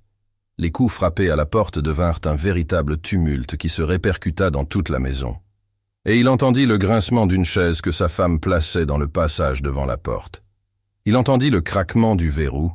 Les 0.59 0.71
coups 0.71 0.93
frappés 0.93 1.31
à 1.31 1.37
la 1.37 1.47
porte 1.47 1.81
devinrent 1.81 2.21
un 2.27 2.37
véritable 2.37 2.99
tumulte 2.99 3.57
qui 3.57 3.69
se 3.69 3.83
répercuta 3.83 4.51
dans 4.51 4.65
toute 4.65 4.89
la 4.89 5.01
maison. 5.01 5.37
Et 6.09 6.21
il 6.21 6.29
entendit 6.29 6.67
le 6.67 6.79
grincement 6.79 7.27
d'une 7.27 7.45
chaise 7.45 7.81
que 7.81 7.91
sa 7.91 8.07
femme 8.07 8.39
plaçait 8.39 8.87
dans 8.87 8.97
le 8.97 9.09
passage 9.09 9.61
devant 9.61 9.87
la 9.87 9.97
porte. 9.97 10.41
Il 11.05 11.17
entendit 11.17 11.51
le 11.51 11.61
craquement 11.61 12.15
du 12.15 12.31
verrou, 12.31 12.73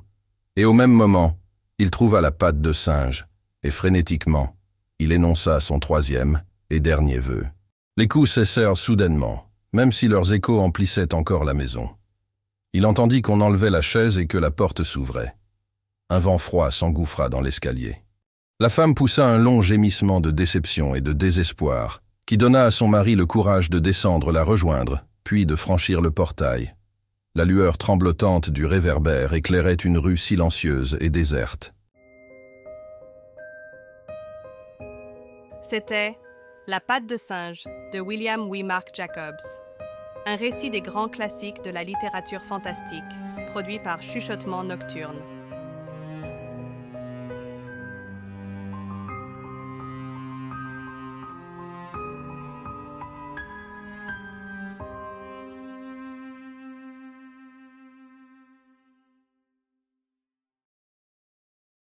et 0.57 0.65
au 0.65 0.73
même 0.73 0.91
moment, 0.91 1.39
il 1.77 1.91
trouva 1.91 2.19
la 2.19 2.31
patte 2.31 2.59
de 2.59 2.73
singe, 2.73 3.25
et 3.63 3.71
frénétiquement, 3.71 4.57
il 4.99 5.13
énonça 5.13 5.61
son 5.61 5.79
troisième 5.79 6.43
et 6.69 6.81
dernier 6.81 7.19
vœu. 7.19 7.47
Les 7.95 8.09
coups 8.09 8.29
cessèrent 8.29 8.75
soudainement, 8.75 9.49
même 9.71 9.93
si 9.93 10.09
leurs 10.09 10.33
échos 10.33 10.59
emplissaient 10.59 11.13
encore 11.13 11.45
la 11.45 11.53
maison. 11.53 11.89
Il 12.73 12.85
entendit 12.85 13.21
qu'on 13.21 13.39
enlevait 13.39 13.69
la 13.69 13.81
chaise 13.81 14.17
et 14.17 14.27
que 14.27 14.37
la 14.37 14.51
porte 14.51 14.83
s'ouvrait. 14.83 15.37
Un 16.09 16.19
vent 16.19 16.37
froid 16.37 16.69
s'engouffra 16.69 17.29
dans 17.29 17.41
l'escalier. 17.41 17.95
La 18.59 18.67
femme 18.67 18.93
poussa 18.93 19.25
un 19.25 19.37
long 19.37 19.61
gémissement 19.61 20.19
de 20.19 20.31
déception 20.31 20.95
et 20.95 21.01
de 21.01 21.13
désespoir, 21.13 22.01
qui 22.31 22.37
donna 22.37 22.63
à 22.63 22.71
son 22.71 22.87
mari 22.87 23.15
le 23.15 23.25
courage 23.25 23.69
de 23.69 23.77
descendre 23.77 24.31
la 24.31 24.41
rejoindre, 24.41 25.03
puis 25.25 25.45
de 25.45 25.57
franchir 25.57 25.99
le 25.99 26.11
portail. 26.11 26.73
La 27.35 27.43
lueur 27.43 27.77
tremblotante 27.77 28.49
du 28.49 28.65
réverbère 28.65 29.33
éclairait 29.33 29.73
une 29.73 29.97
rue 29.97 30.15
silencieuse 30.15 30.97
et 31.01 31.09
déserte. 31.09 31.73
C'était 35.61 36.17
La 36.67 36.79
patte 36.79 37.05
de 37.05 37.17
singe 37.17 37.65
de 37.91 37.99
William 37.99 38.49
Mark 38.63 38.91
Jacobs. 38.93 39.43
Un 40.25 40.37
récit 40.37 40.69
des 40.69 40.79
grands 40.79 41.09
classiques 41.09 41.61
de 41.65 41.69
la 41.69 41.83
littérature 41.83 42.45
fantastique, 42.45 43.03
produit 43.47 43.79
par 43.79 44.01
Chuchotement 44.01 44.63
Nocturne. 44.63 45.19